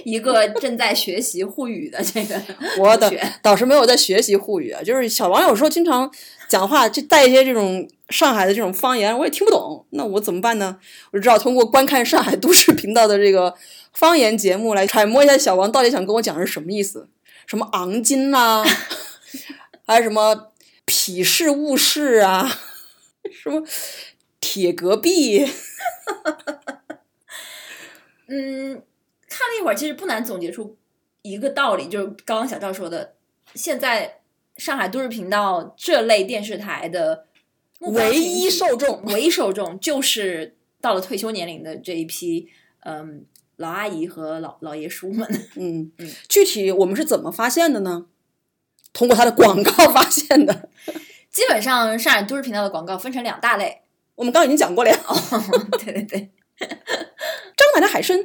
[0.05, 2.41] 一个正在学习沪语的这个
[2.79, 6.11] 我的同学倒是没有在学习沪语啊，就是小王有时候经常
[6.49, 10.79] 讲话就带一些这种上海的这种方言，我也听不懂，那我怎么办呢？
[11.13, 13.55] 我就只好通过观看上海都市频道的这个
[13.93, 17.09] 方言节目来揣摩一下小王到底想跟我讲是什么意思，
[17.47, 18.65] 什么昂金呐、
[19.87, 20.53] 还有什么
[20.87, 22.61] 痞士误事啊，
[23.43, 23.63] 什么
[24.41, 25.47] 铁隔壁，
[28.29, 28.83] 嗯，
[29.37, 30.79] 看了一会儿，其实不难总结出
[31.21, 33.15] 一个道理，就是刚刚小赵说的，
[33.55, 34.21] 现在
[34.57, 37.27] 上海都市频道这类电视台的
[37.81, 42.49] 唯一受众唯一受众就是到了退休年龄的这一批，
[42.81, 43.27] 嗯，
[43.57, 45.29] 老阿姨和老老爷叔们。
[45.57, 48.07] 嗯嗯，具体我们是怎么发现的呢？
[48.95, 50.71] 通过他的广告发现的。
[51.31, 53.83] 基本上上海都市频道的广告分成两大类。
[54.15, 54.99] 我们刚刚已经讲过了呀，
[55.85, 58.19] 对对对，张奶奶海参，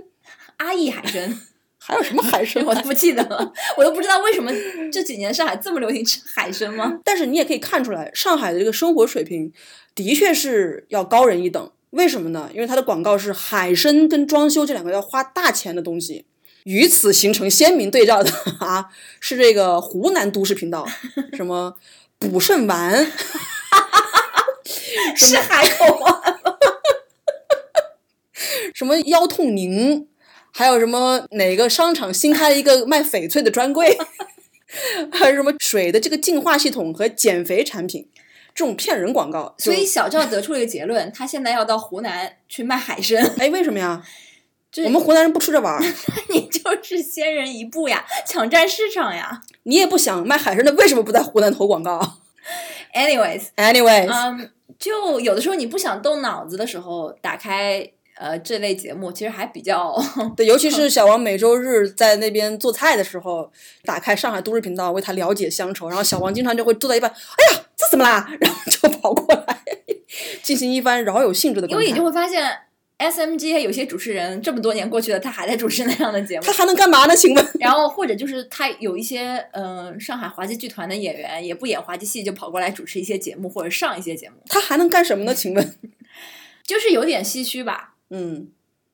[0.62, 1.39] 阿义海参，
[1.80, 2.64] 还有什么海参？
[2.66, 4.51] 我都不记得了，我都不知道为什么
[4.91, 6.99] 这几年上海这么流行吃海参吗？
[7.03, 9.51] 但是你也可以看出来，上海的这个生活水平
[9.95, 11.72] 的确是要高人一等。
[11.89, 12.49] 为什么呢？
[12.53, 16.26] 因为它的广告是海参跟装修这两个要花大钱的东西，
[16.64, 18.32] 与此形成鲜明对照的
[18.66, 18.86] 啊，
[19.20, 20.88] 是这个湖南都市频道，
[21.34, 21.76] 什么
[22.18, 23.12] 补肾丸，
[25.16, 26.22] 是海口吗，
[28.74, 30.07] 什么腰痛宁，
[30.52, 33.97] 还有什么哪个商场新开了一个卖翡翠的专柜，
[35.12, 38.08] 还有什么水的这个净化系统和减肥产品，
[38.54, 39.56] 这种骗人广告。
[39.58, 44.04] 所以小赵得出了一个结论，他现在要到湖南去卖海参，哎，为什么呀？
[44.86, 45.93] 我们湖南人不吃这玩意儿，
[46.34, 49.41] 你就是先人一步呀，抢占市场呀。
[49.64, 52.20] 你也不想卖海参的，为什么不在湖南投广告
[52.93, 54.49] Anyways，？Anyways，、嗯，
[54.80, 57.86] 就有的时候你不想动脑子的时候，打开
[58.22, 59.95] 呃这类节目，其实还比较
[60.38, 63.51] 对，尤其是 小王每周日在那边做菜的时候，
[63.84, 68.30] 打开上海都市频道为他了解乡愁，然后小王经常就会坐在一半，哎呀，这怎么啦？
[68.39, 69.57] 然后就跑过来
[70.43, 72.55] 进行一番饶有兴致的因为你就会发现
[72.99, 76.53] ，SMG 有些主持人这么多年过去了，他还在主持那样的节目他。
[76.53, 77.15] 还能干嘛呢？
[77.15, 77.47] 请问？
[77.59, 85.34] 然后或者就是他有一些嗯、呃上海滑稽剧团的演员也不演滑稽戏，就跑过来主持一些节目或者上一些节目，他还能干什么呢？
[85.34, 85.76] 请问？
[86.63, 87.95] 就是有点唏嘘吧。
[88.12, 88.49] 嗯，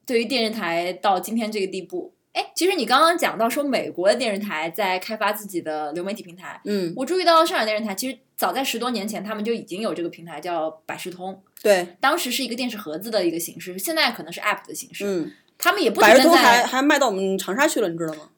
[0.05, 15.05] 对于电视台到今天这个地步，哎，其实你刚刚讲到说美国的电视台在开发自己的流媒体平台，嗯，我注意到上海电视台其实早在十多年前他们就已经有这个平台叫百视通，对，当时是一个电视盒子的一个形式，现在可能是 App 的形式。
[15.05, 18.29] 嗯，他们也不百视通还在还卖到我们长沙去了，你知道吗？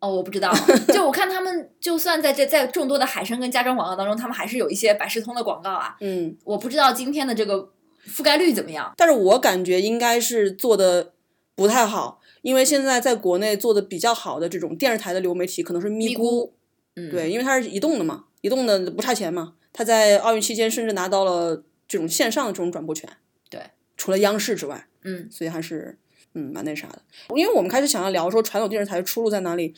[0.00, 0.52] 哦，我不知道，
[0.92, 5.96] 就我看他们就算在这在众多的海参跟家装广告当中，他们还是有一些百视通的广告啊。
[6.00, 7.70] 嗯，我不知道今天的这个
[8.06, 8.92] 覆盖率怎么样。
[8.96, 11.12] 但是我感觉应该是做的
[11.54, 16.50] 不太好，因为现在在国内做的比较好的这种电视台的流媒体可能是咪咕，
[16.96, 19.54] 嗯，对，因为它是移动的嘛，移动的不差钱嘛。
[19.72, 23.08] 它在奥运期间甚至拿到了这种线上的这种转播权。
[23.48, 23.60] 对，
[23.96, 25.98] 除了央视之外，嗯，所以还是
[26.34, 27.00] 嗯蛮那啥的。
[27.34, 29.74] 因为我们开始想要聊说传统电视台的出路在哪里，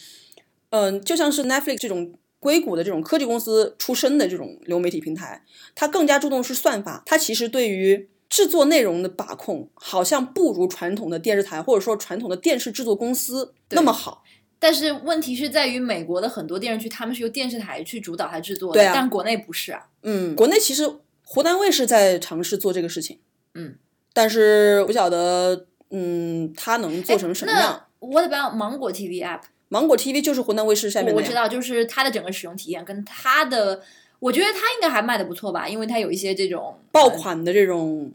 [0.71, 5.45] 嗯，就像是 Netflix 这种硅谷的这种科技公司出身的这种流媒体平台，
[5.77, 14.25] 它更加注重是算法，它其实对于制作内容的把控好像不如传统的电视台或者说传统的电视制作公司那么好。
[14.59, 19.89] 但是问题是在于美国的很多电视剧，他们是由电视台去主导它制作的，对啊但国内不是啊。
[20.03, 20.91] 嗯，国内其实
[21.23, 23.19] 湖南卫视在尝试做这个事情，
[23.55, 23.77] 嗯，
[24.15, 27.61] 但是不晓得，嗯，它能做成什么样？
[27.61, 29.43] 哎那 What about 芒果 TV app？
[29.69, 33.83] 芒果 TV 就是湖南卫视下面的我知道，就是它的整个使用体验跟它的，
[34.25, 38.11] 我觉得它应该还卖的不错吧，因为它有一些这种爆呃款的这种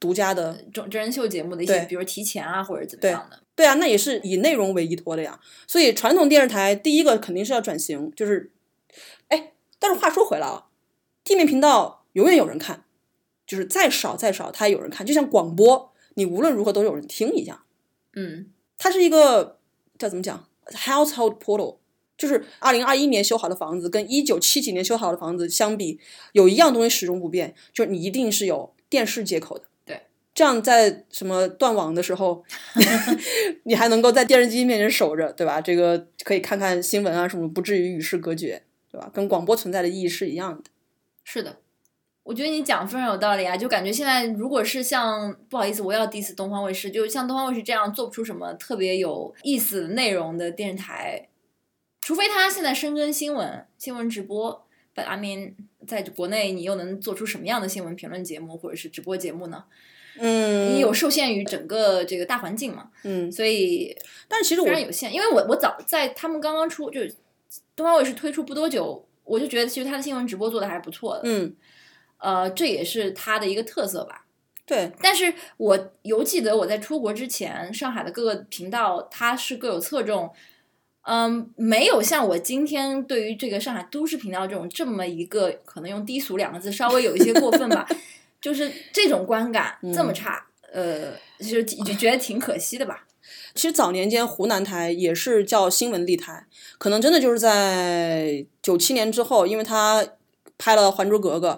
[0.00, 3.38] 独家的，真真人秀节目的一些，比如提前啊或者怎么样的。
[3.54, 5.38] 对啊，那也是以内容为依托的呀。
[5.66, 8.50] 所以传统电视台第一个肯定是要转型，就是，
[9.28, 10.68] 哎，但是话说回来啊，
[11.22, 12.84] 地面频道永远有人看，
[13.46, 17.62] 就是再少再少它也有人看，就像广播，你无论如何都有人听一样。
[18.14, 19.58] 嗯，它是一个
[19.98, 21.76] 叫怎么讲，household portal，
[22.22, 25.98] 就是二零二一年修好的房子跟一九七几年修好的房子相比，
[26.30, 29.64] 有一样东西始终不变，就是你一定是有电视接口的。
[29.84, 30.02] 对，
[30.32, 32.44] 这样在什么断网的时候，
[33.64, 35.60] 你还能够在电视机面前守着，对吧？
[35.60, 39.10] 这个可以看看新闻啊什么，不至于与世隔绝，对吧？
[39.12, 40.62] 跟广播存在的意义是一样的。
[41.24, 41.56] 是的。
[42.22, 51.28] 我觉得你讲非常有道理啊，就感觉现在如果是像不好意思，我要 diss 东方卫视，就像东方卫视这样做不出什么特别有意思的内容的电视台，
[52.02, 54.66] 除非他现在深耕新闻、新闻直播。
[54.94, 55.54] But I mean，
[55.86, 59.64] 在国内你又能做出什么样的新闻评论节目或者是直播节目呢？
[60.18, 63.96] 嗯，你有受限于整个这个大环境嘛，嗯，所以
[64.28, 65.10] 但是其实我非常有限。
[65.14, 67.14] 因为我我早在他们刚刚出，就是
[67.74, 71.56] 东方卫视推出不多久，我就觉得其实他的新闻直播做的还是不错的，嗯，
[72.18, 74.26] 呃，这也是他的一个特色吧。
[74.66, 80.30] 对，但是我犹记得我在出国之前，上海的各个频道它是各有侧重，
[81.04, 87.86] 嗯，没有像我今天对于这个上海都市频道这种这么一个可能用低俗两个字稍微有一些过分吧，
[88.40, 93.06] 就是这种观感这么差，呃，就就觉得挺可惜的吧。
[93.54, 96.46] 其实早年间湖南台也是叫新闻立台，
[96.78, 100.06] 可能真的就是在九七年之后，因为他
[100.56, 101.48] 拍了《还珠格格》，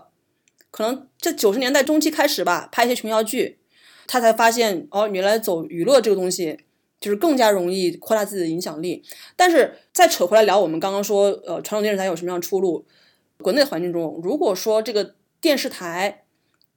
[0.70, 3.58] 可能这九十年代中期开始吧，拍一些琼瑶剧，
[4.06, 6.58] 他才发现哦，原来走娱乐这个东西
[7.04, 9.04] 就是更加容易扩大自己的影响力。
[9.36, 12.86] 但是再扯回来聊，我们刚刚说，呃，传统电视台有什么样的出路？
[13.42, 16.24] 国内环境中，如果说这个电视台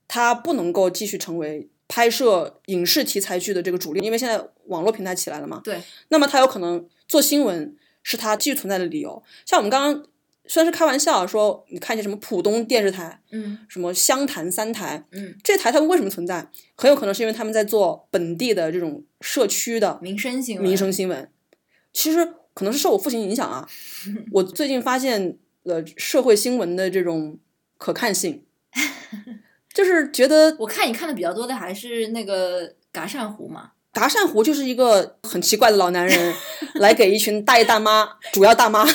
[0.08, 7.74] 它不能够继续成为拍摄影视题材剧的这个主力，因为现在网络平台起来了嘛，对，那么它有可能做新闻
[8.04, 9.24] 是它继续存在的理由。
[9.46, 10.06] 像我们刚刚
[10.48, 16.50] 虽然是开玩笑说，你看一些什么浦东电视台、嗯什么湘潭三台，嗯，这些台他们为什么存在？
[16.76, 21.30] 很有可能是因为他们在做本地的这种社区的民生新闻，民生新闻。
[21.94, 23.68] 其实可能是受我父亲影响啊，
[24.32, 27.38] 我最近发现了社会新闻的这种
[27.78, 28.44] 可看性，
[29.74, 36.34] 就是觉得我看你看的比较多的还是那个嘎善湖嘛，达善湖就是一个很奇怪的老男人，
[36.76, 38.86] 来给一群大爷大妈，主要大妈，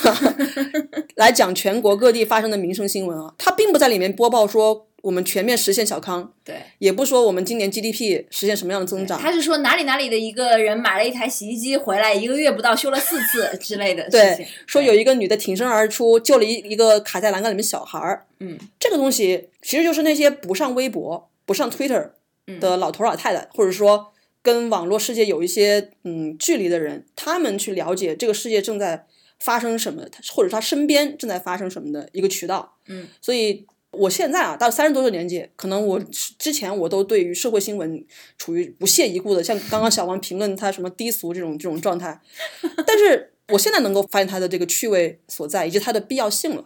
[1.16, 3.34] 来讲全国各地发生的民生新闻啊。
[3.36, 6.54] 他并不在里面播报说我们全面实现小康，对。
[6.78, 9.18] 也不说我们今年 GDP 实现什么样的增长。
[9.18, 14.46] 他是说哪里哪里的一个人买了一台洗衣机回来，一个月不到修了四次 之类的事对。
[14.68, 18.24] 说有一个女的挺身而出，救了一一个卡在栏杆里面小孩儿。
[18.38, 22.10] 嗯，这个东西其实就是那些不上微博、不上 Twitter
[22.46, 24.11] 嗯的老头老太太，或者说
[24.42, 29.06] 跟网络世界有一些嗯距离的人，他们去了解这个世界正在
[29.38, 32.76] 发生什么，或者他身边正在发生什么的一个渠道。
[32.88, 36.00] 嗯，所以我现在啊，到三十多岁年纪，可能我
[36.38, 38.04] 之前我都对于社会新闻
[38.38, 42.20] 处于不屑一顾的，像刚刚小王评论他什么低俗这种这种状态，
[42.86, 46.64] 但是我现在能够发现它的这个趣味所在，以及它的必要性了。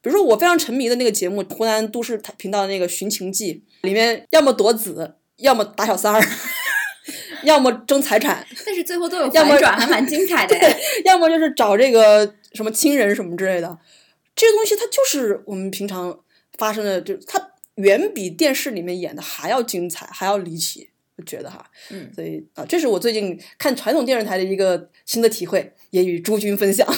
[0.00, 3.54] 比如说我非常沉迷的那个节目，湖南都市频道的那个《寻情记》，
[3.86, 6.22] 里面要么夺子，要么打小三儿，
[7.48, 10.54] 要么争财产， 但是最后都有要么反转，还蛮精彩的。
[11.06, 13.78] 要么就是找这个什么亲人什么之类的。
[14.36, 16.20] 这个东西它就是我们平常
[16.58, 20.90] 发生的，就它远比电视里面演的还要精彩，还要离奇。
[21.16, 26.86] 我觉得哈，嗯，所以啊，这是我最近看传统电视台的一个新的体会，也与诸君分享。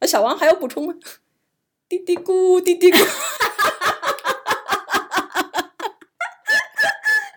[0.00, 0.94] 那，小王还要补充吗？
[1.88, 3.04] 嘀嘀咕，嘀嘀咕。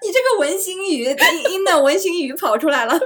[0.03, 2.99] 你这个文心语，音音的文心语跑出来了。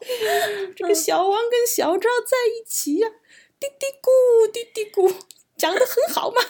[0.76, 3.08] 这个小王跟小赵在一起呀、
[3.58, 5.14] 嘀嘀咕，嘀嘀咕，
[5.56, 6.40] 讲的很好嘛。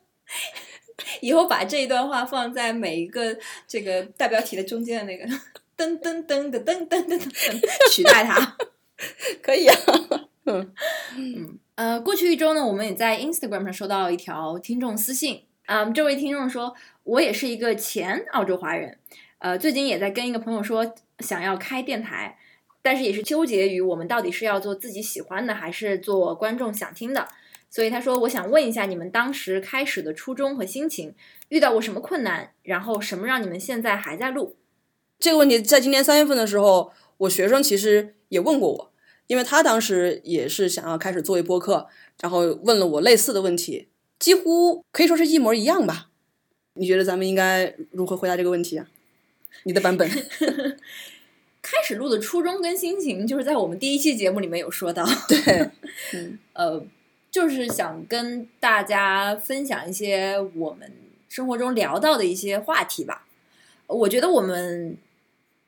[1.20, 5.26] 以后把这一段话放在每一个这个大标题的中间的那个
[5.76, 8.56] 噔噔噔的噔噔噔噔，取代它。
[9.42, 9.76] 可以啊。
[10.44, 10.74] 嗯
[11.16, 18.98] 嗯呃，过去一周呢，我们也在 Instagram 上收到一条听众私信，嗯，这位听众说，我也是一个前澳洲华人，
[19.38, 22.38] 呃，最近也在跟一个朋友说想要开电台，
[22.82, 27.28] 但是也是纠结于我们到底是要做自己喜欢的，还是做观众想听的。
[27.70, 31.14] 所以他说，我想问一下你们当时开始的初衷和心情，
[31.50, 34.56] 遇到过什么困难，然后什么让你们现在还在录？
[35.20, 38.92] 这个问题在今年三月份的时候，我学生其实也问过我，
[39.26, 41.86] 因为他当时也是想要开始做一播客，
[42.20, 46.08] 然后问了我类似的问题，几乎可以说是一模一样吧。
[46.74, 48.86] 你觉得咱们应该如何回答这个问题啊？
[49.64, 50.08] 你的版本？
[51.60, 55.70] 开始录的初衷跟心情，就是在我们第一期节目里面有说到，对，
[56.54, 56.82] 呃，
[57.30, 60.90] 就是想跟大家分享一些我们
[61.28, 63.26] 生活中聊到的一些话题吧。
[63.86, 64.96] 我觉得我们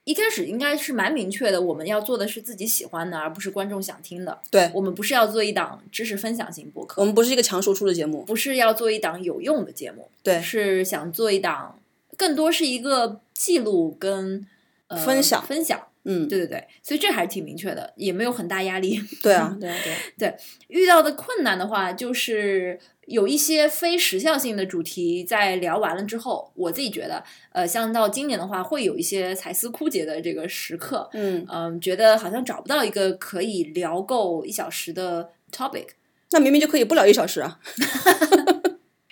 [0.04, 4.38] 一开始应该是蛮明确的，我们要做的是自己喜欢的，而不是观众想听的。
[4.50, 8.22] 对，我们不是要做一档知识分享型播我，们不是一个强输出的节目。
[8.22, 11.78] 不是要做一档有用的节目，对，是想做一档
[12.20, 14.46] 更多是一个记录跟、
[14.88, 15.80] 呃、分享分享。
[16.04, 19.00] 嗯，对对对，所以这还是挺明确的，也没有很大压力。
[19.22, 19.76] 对啊， 对啊，
[20.18, 20.34] 对啊。
[20.68, 35.88] 遇到的困难的话，就是有一些非时效性的主题，在聊完了之后，我自己觉得，呃，像到今年的话，会有一些才思枯竭的这个时刻，嗯，嗯、觉得好像找不到一个可以聊够一小时的 topic。
[36.32, 37.58] 那明明就可以不聊一小时啊。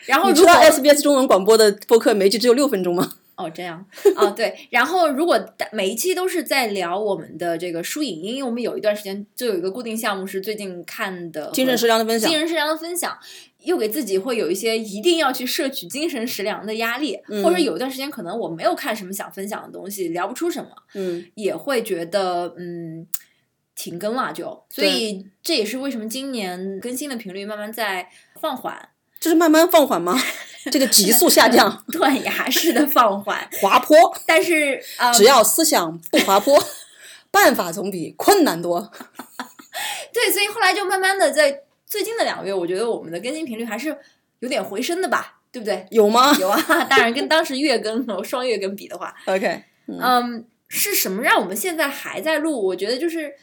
[0.09, 3.13] 然后如果你知道 SBS 中文广播的播客每一集只有六分钟吗？
[3.37, 3.87] 哦，这样
[4.17, 4.67] 啊，对。
[4.71, 5.39] 然后如果
[5.71, 13.17] 每一期都是在聊我们的这个书影音，因为我们有一段时间就有一个固定项目是最近看的精神食粮的分享精，神食粮的分享，
[13.63, 23.07] 又给自己会有一些一定要去摄取精神食粮的压力，嗯或者有一段时间可能我没有看什么想分享的东西，聊不出什么，嗯，也会觉得嗯
[23.77, 28.09] 停更了就，所以这也是为什么今年更新的频率慢慢在
[28.41, 28.89] 放缓，
[29.21, 30.21] 这是慢慢放缓吗？
[30.71, 33.97] 这个急速下降， 断崖式的放缓， 滑坡，
[34.27, 36.63] 但是呃，只要思想不滑坡，
[37.31, 38.91] 办法总比困难多。
[40.13, 43.97] 对，所以后来就慢慢的在最近的两个月，我觉得我们的更新频率还是
[44.41, 45.87] 有点回升的吧，对不对？
[45.91, 46.61] 有吗有啊，
[46.91, 52.67] 当然跟当时月更和双月更比的话，？OK，嗯，是什么让我们现在还在录？
[52.67, 53.35] 我觉得就是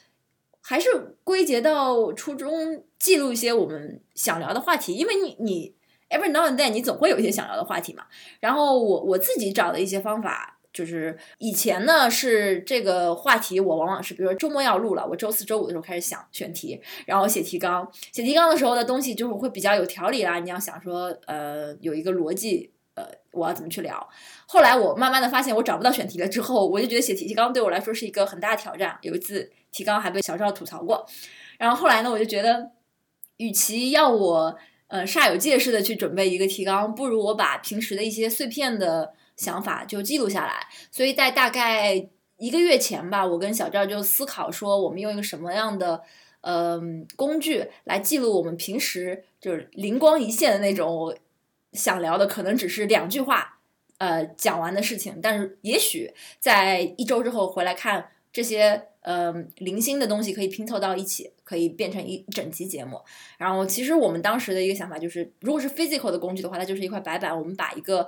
[0.68, 5.76] 还是归结到初衷，记录一些我们想聊的话题，因为你你
[6.10, 8.06] every now and then 你总会有一些想聊的话题嘛。
[8.40, 10.54] 然后我我自己找的一些方法。
[10.76, 17.90] 就是以前呢是这个话题，我往往是比如说周末要录了，我周四周五的时候开始想选题，然后写提纲。
[18.12, 22.74] 写提纲的时候的东西就是会比较有条理啦，你要想说呃有一个逻辑，
[23.36, 24.10] 我要怎么去聊。
[24.48, 28.98] 后来我慢慢的发现我找不到选题了之后，我就觉得写提纲对我来说是一个很大的挑战。
[29.02, 31.06] 有一次提纲还被小赵吐槽过，
[31.58, 32.72] 然后后来呢，我就觉得，
[33.38, 34.58] 与其要我
[34.88, 40.68] 呃煞有介事的去准备一个提纲，不如我把平时的一些碎片的想法就记录下来。
[40.92, 42.08] 所以在大概
[42.38, 46.02] 一个月前吧，我跟小赵就思考说，我们用一个什么样的
[46.42, 46.80] 呃
[47.16, 51.16] 工具来记录我们平时就是灵光一现的那种
[51.76, 53.52] 想聊的，可能只是两句话。
[53.98, 63.00] 呃，讲完的事情，但是也许在一周之后回来看这些呃零星的东西，可以拼凑到一起，可以变成一整集节目。
[63.38, 68.06] 然后，其实我们当时的一个想法就是，如果是 physical 的工具的话，它就是一块白板，我们把一个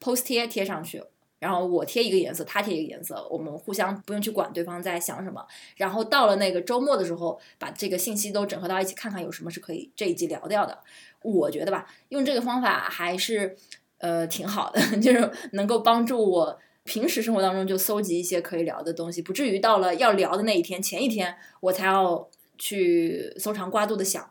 [0.00, 1.02] post 贴贴上去，
[1.38, 5.44] 然后我贴一个颜色，他贴一个颜色，我们互相不用去管对方在想什么。
[5.76, 10.78] 然后到了那个周末的时候，把这个信息都整合到一起，看看有什么是可以这一集聊掉的。
[11.22, 13.56] 我觉得吧，用这个方法还是
[13.98, 24.30] 呃挺好的， 就是能够帮助我平时生活当中就搜集一些可以聊的东西，不至于到了要聊的那一天前一天我才要去搜肠刮肚的想。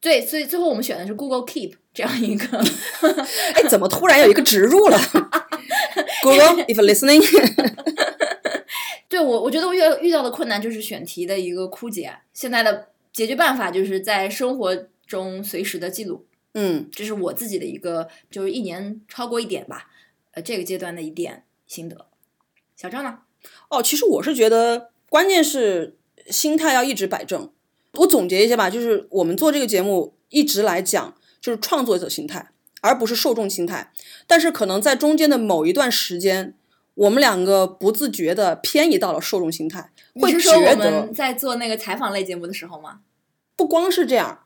[0.00, 2.58] 对，所以最后我们选的是 Google Keep 这样一个
[3.54, 4.98] 哎，怎么突然有一个植入了
[6.24, 7.22] ？Google if listening，
[9.08, 12.16] 对我，我觉得我遇到遇到的困难就是选题的一个枯竭。
[12.32, 14.74] 现在的解决办法就是在生活
[15.06, 19.90] 中随时的记录，嗯，这是我自己的一个，就是一年超过一点吧，
[20.32, 22.06] 呃，这个阶段的一点心得。
[22.76, 23.18] 小张呢？
[23.68, 25.96] 哦，其实我是觉得，关键是
[26.30, 27.50] 心态要一直摆正。
[27.92, 32.50] 我总结一下吧，就是我们做这个节目一直来讲，就是创作者心态，
[32.84, 33.90] 而不是受众心态。
[34.26, 36.54] 但是可能在中间的某一段时间，
[36.94, 43.00] 我们两个不自觉的偏移到了受众心态，会你是说我们在做那个采访类节目的时候吗？
[43.56, 44.40] 不光是这样，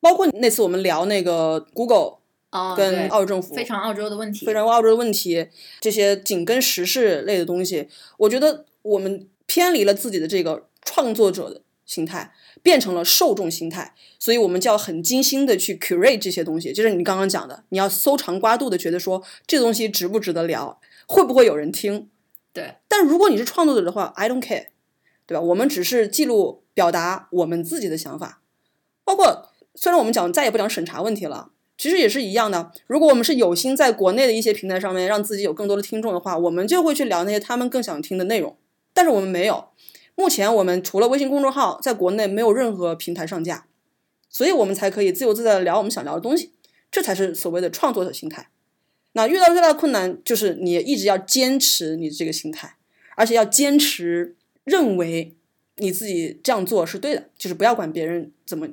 [0.00, 2.18] 包括那次我们聊那个 Google
[2.50, 5.46] 哦，跟澳洲政府非常澳洲的问题，非常澳洲的问题，
[5.80, 7.88] 这些紧跟时事类的东西，
[8.18, 12.32] 我觉得我们偏离了自己的这个创作者的心态，
[12.62, 22.08] 变成了受众心态，所以我们就要很精心的去 curate 这些东西，就是你刚刚讲的，你要搜肠刮肚的觉得说这东西值不值得聊，会不会有人听。
[22.52, 24.66] 对，但如果你是创作者的话，I don't care，
[25.26, 25.40] 对吧？
[25.40, 28.40] 我们只是记录表达我们自己的想法，
[29.04, 31.50] 包括虽然我们讲再也不讲审查问题了。
[31.76, 32.70] 其实也是一样的。
[32.86, 38.56] 如果我们是有心在国内的一些平台上面让自己有更多的听众的话，我们就会去聊那些他们更想听的内容。
[38.92, 39.70] 但是我们没有，
[40.16, 43.66] 目前我们除了微信公众号，在国内没有任何平台上架，
[44.28, 46.52] 所以我们才可以自由自在的聊我们想聊的东西。
[46.90, 48.48] 这才是所谓的创作者心态。
[49.12, 52.76] 那遇到最大的困难就是你一直要坚持你这个心态，
[53.16, 55.34] 而且要坚持认为
[55.76, 58.68] 你自己这样做是对的，就是不要管别人怎么，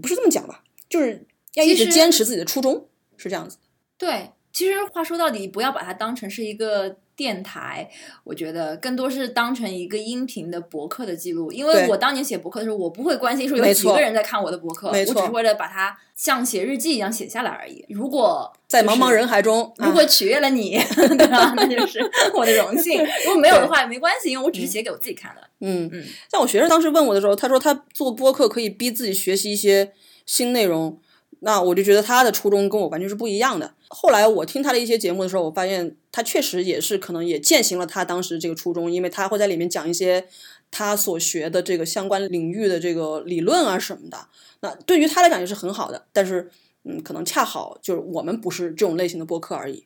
[0.00, 3.62] 不是这么讲吧，就是要一直坚持自己的初衷，是这样子的。
[3.96, 7.90] 对，其实话说到底，不要把它当成是一个电台，
[8.22, 11.50] 我觉得更多是当成一个音频的博客的记录。
[11.50, 17.84] 因为我当年写博客的时候，我不会关心说有几个人在看我的博客，我只是为了把它像写日记一样写下来而已。
[17.88, 20.78] 如果在茫茫人海中，如果取悦了你，
[21.18, 21.52] 对吧？
[21.56, 21.98] 那就是
[22.32, 23.04] 我的荣幸。
[23.26, 25.42] 如果没有的话也没关系，因为我只是写给我自己看的。
[25.60, 29.90] 嗯嗯，像我学生当时问我的时候，他说他做播客可以逼自己学习一些
[30.24, 31.00] 新内容，
[31.40, 33.74] 那我就觉得他的初衷跟我完全是不一样的。
[33.88, 40.26] 后来我听他的一些节目的时候，我发现他确实也是可能也践行了他当时这个初衷，因为他会在里面讲一些
[40.70, 44.18] 他所学的这个相关领域的这个理论啊什么的。
[44.60, 46.50] 那对于他来讲也是很好的，但是
[46.84, 49.84] 嗯，可能恰好就是我们不是这种类型的播客而已。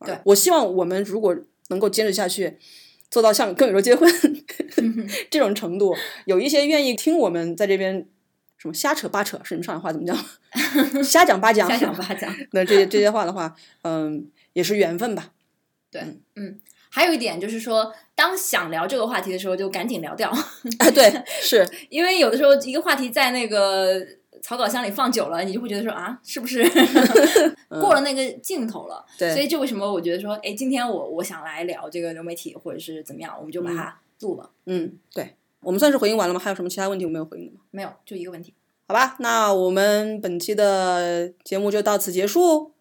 [0.00, 1.36] 对呃我希望我们如果
[1.68, 2.58] 能够坚持下去，
[3.10, 4.10] 做到像跟宇宙结婚
[5.30, 8.06] 这种程度，有一些愿意听我们在这边
[8.66, 10.16] 什么瞎扯八扯，是你们上海话怎么讲？
[11.04, 12.34] 瞎讲八讲，瞎讲八讲。
[12.50, 15.30] 那这些这些话的话，嗯，也是缘分吧。
[15.88, 16.02] 对，
[16.34, 16.58] 嗯，
[16.90, 24.04] 还有一点就是说，当想聊这个话题的时候，就赶紧聊掉，啊，对，是，因为有的时候一个话题在那个
[24.42, 26.68] 草稿箱里放久了，你就会觉得说啊，是不是
[27.68, 29.06] 过了那个劲头了？
[29.16, 34.50] 对所以就为什么我觉得说，哎，今天我我想来聊这个流媒体，或者是怎么样，我们就把它录了。
[34.66, 35.36] 嗯，对，
[35.66, 36.38] 我们算是回应完了吗？
[36.38, 37.60] 还有什么其他问题我没有回应的吗？
[37.72, 38.54] 没有，就一个问题。
[38.86, 42.72] 好吧，那我们本期的节目就到此结束。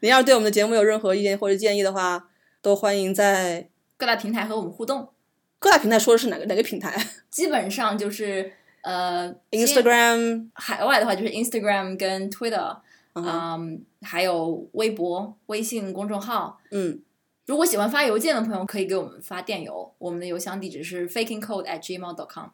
[0.00, 2.30] 您要是对我们的节目有任何意见或者建议的话，
[2.62, 5.10] 都欢迎在各大平台和我们互动，
[5.58, 6.96] 各大平台说的是哪个哪个平台
[7.28, 8.50] 基本上就是
[8.80, 12.78] 呃？Instagram，海外的话就是 Instagram 跟 Twitter，
[13.12, 16.58] 嗯还有微博、微信公众号。
[16.70, 17.02] 嗯，
[17.46, 22.48] 如果喜欢发邮件的朋友，可以给我们发电邮，我们的邮箱地址是 fakingcode at gmail.com。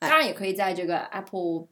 [0.00, 1.66] 哎当然，也可以在这个 Apple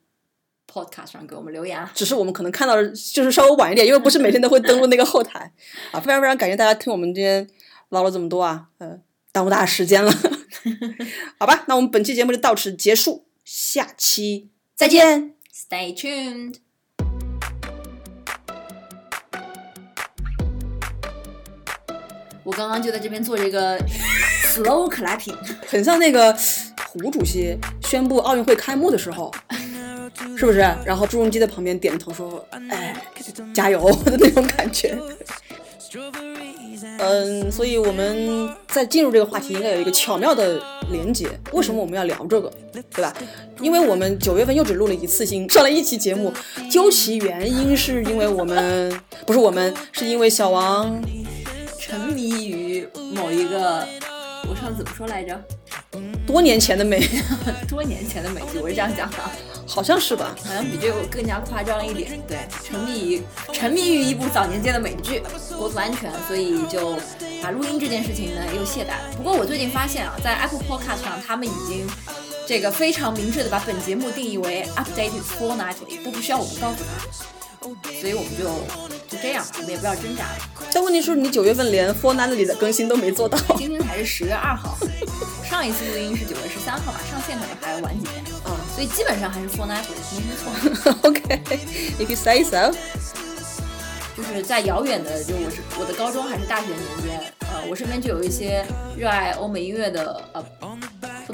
[0.70, 1.90] Podcast 上给我们留言啊。
[1.94, 5.52] 只是我们可能看到的就是稍微晚一点，因为不是每天都会登录那个后台
[5.92, 6.00] 啊。
[6.00, 7.48] 非常非常感谢大家听我们今天
[7.88, 9.00] 唠了这么多啊，呃，
[9.32, 10.12] 耽误大家时间了。
[11.38, 15.34] 好吧，那我们本期节目就到此结束，下期再见。
[15.54, 16.65] Stay tuned。
[22.46, 23.76] 我刚刚就在这边做这个
[24.54, 25.34] slow clapping，
[25.66, 26.32] 很像那个
[26.92, 29.34] 胡主席宣布奥运会开幕的时候，
[30.38, 30.58] 是不是？
[30.84, 32.96] 然后朱镕基在旁边点着头说：“哎，
[33.52, 34.96] 加油” 的那种感觉。
[36.98, 41.28] 嗯，所以我们在进入这个话题应该有一个巧妙的连接。
[41.52, 42.52] 为什么我们要聊这个，
[42.94, 43.12] 对吧？
[43.60, 46.32] 因为我们九月份又只录了一次新，上了一期节目，
[46.70, 51.02] 究其原因是因为我们不是我们，是因为小王
[51.86, 53.86] 沉迷于某一个，
[54.48, 55.40] 我上次怎么说来着？
[56.26, 57.00] 多年前的美，
[57.70, 59.16] 多年前的美剧， 我是这样讲的，
[59.68, 60.34] 好像是吧？
[60.44, 62.20] 好像比这个更加夸张一点。
[62.26, 63.22] 对，沉迷于
[63.52, 65.22] 沉迷于一部早年间的美剧，
[65.56, 66.98] 国土安全，所以就
[67.40, 69.14] 把录音这件事情呢又懈怠了。
[69.16, 71.86] 不过我最近发现啊，在 Apple Podcast 上，他们已经
[72.48, 77.06] 这个非常明确的把本节目定义为 updated fortnightly，都不需要我们告诉他，
[78.00, 78.44] 所以我们就
[79.08, 80.38] 就这样吧，我们也不要挣扎了。
[80.72, 83.38] 但问题是你九月份连 f o r n i g h t 里的更新都没做到。
[83.56, 84.76] 今天才是十月二号，
[85.48, 90.94] 上一次录音是九月十三号吧，上线可能还要晚几天，嗯所以基本上还是 fortnightly，没听错。
[91.08, 92.72] OK，if you say so。
[94.16, 98.64] 就是在遥远的，就我是我的高中还是大学年间，呃，我身边就有一些
[98.96, 100.66] 热爱欧美音乐的，呃，不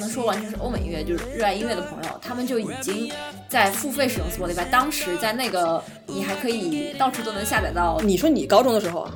[0.02, 3.10] 能说完全是欧美音乐，就是热爱音乐的朋友，他们就已经
[3.48, 4.68] 在付费使用 Spotify。
[4.70, 9.14] 当时在那个你还可以到处都能下载到，你说你高中的时候啊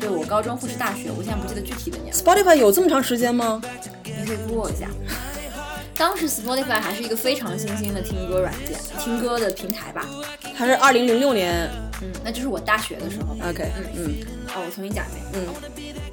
[0.00, 3.62] 对我高中或是大学，我现在不记得具体的年龄，，Spotify 有这么长时间吗？
[4.04, 4.88] 你可以 Google 一下。
[5.96, 10.04] 当时 Spotify 还是一个非常新兴的听歌软件、听歌的平台吧，
[10.52, 11.70] 还是二零零六年
[12.02, 13.46] 嗯，那就是我大学的时候吧。
[13.48, 14.14] ？OK，嗯嗯
[14.48, 15.46] 哦，我重新讲一遍。
[15.46, 16.03] 嗯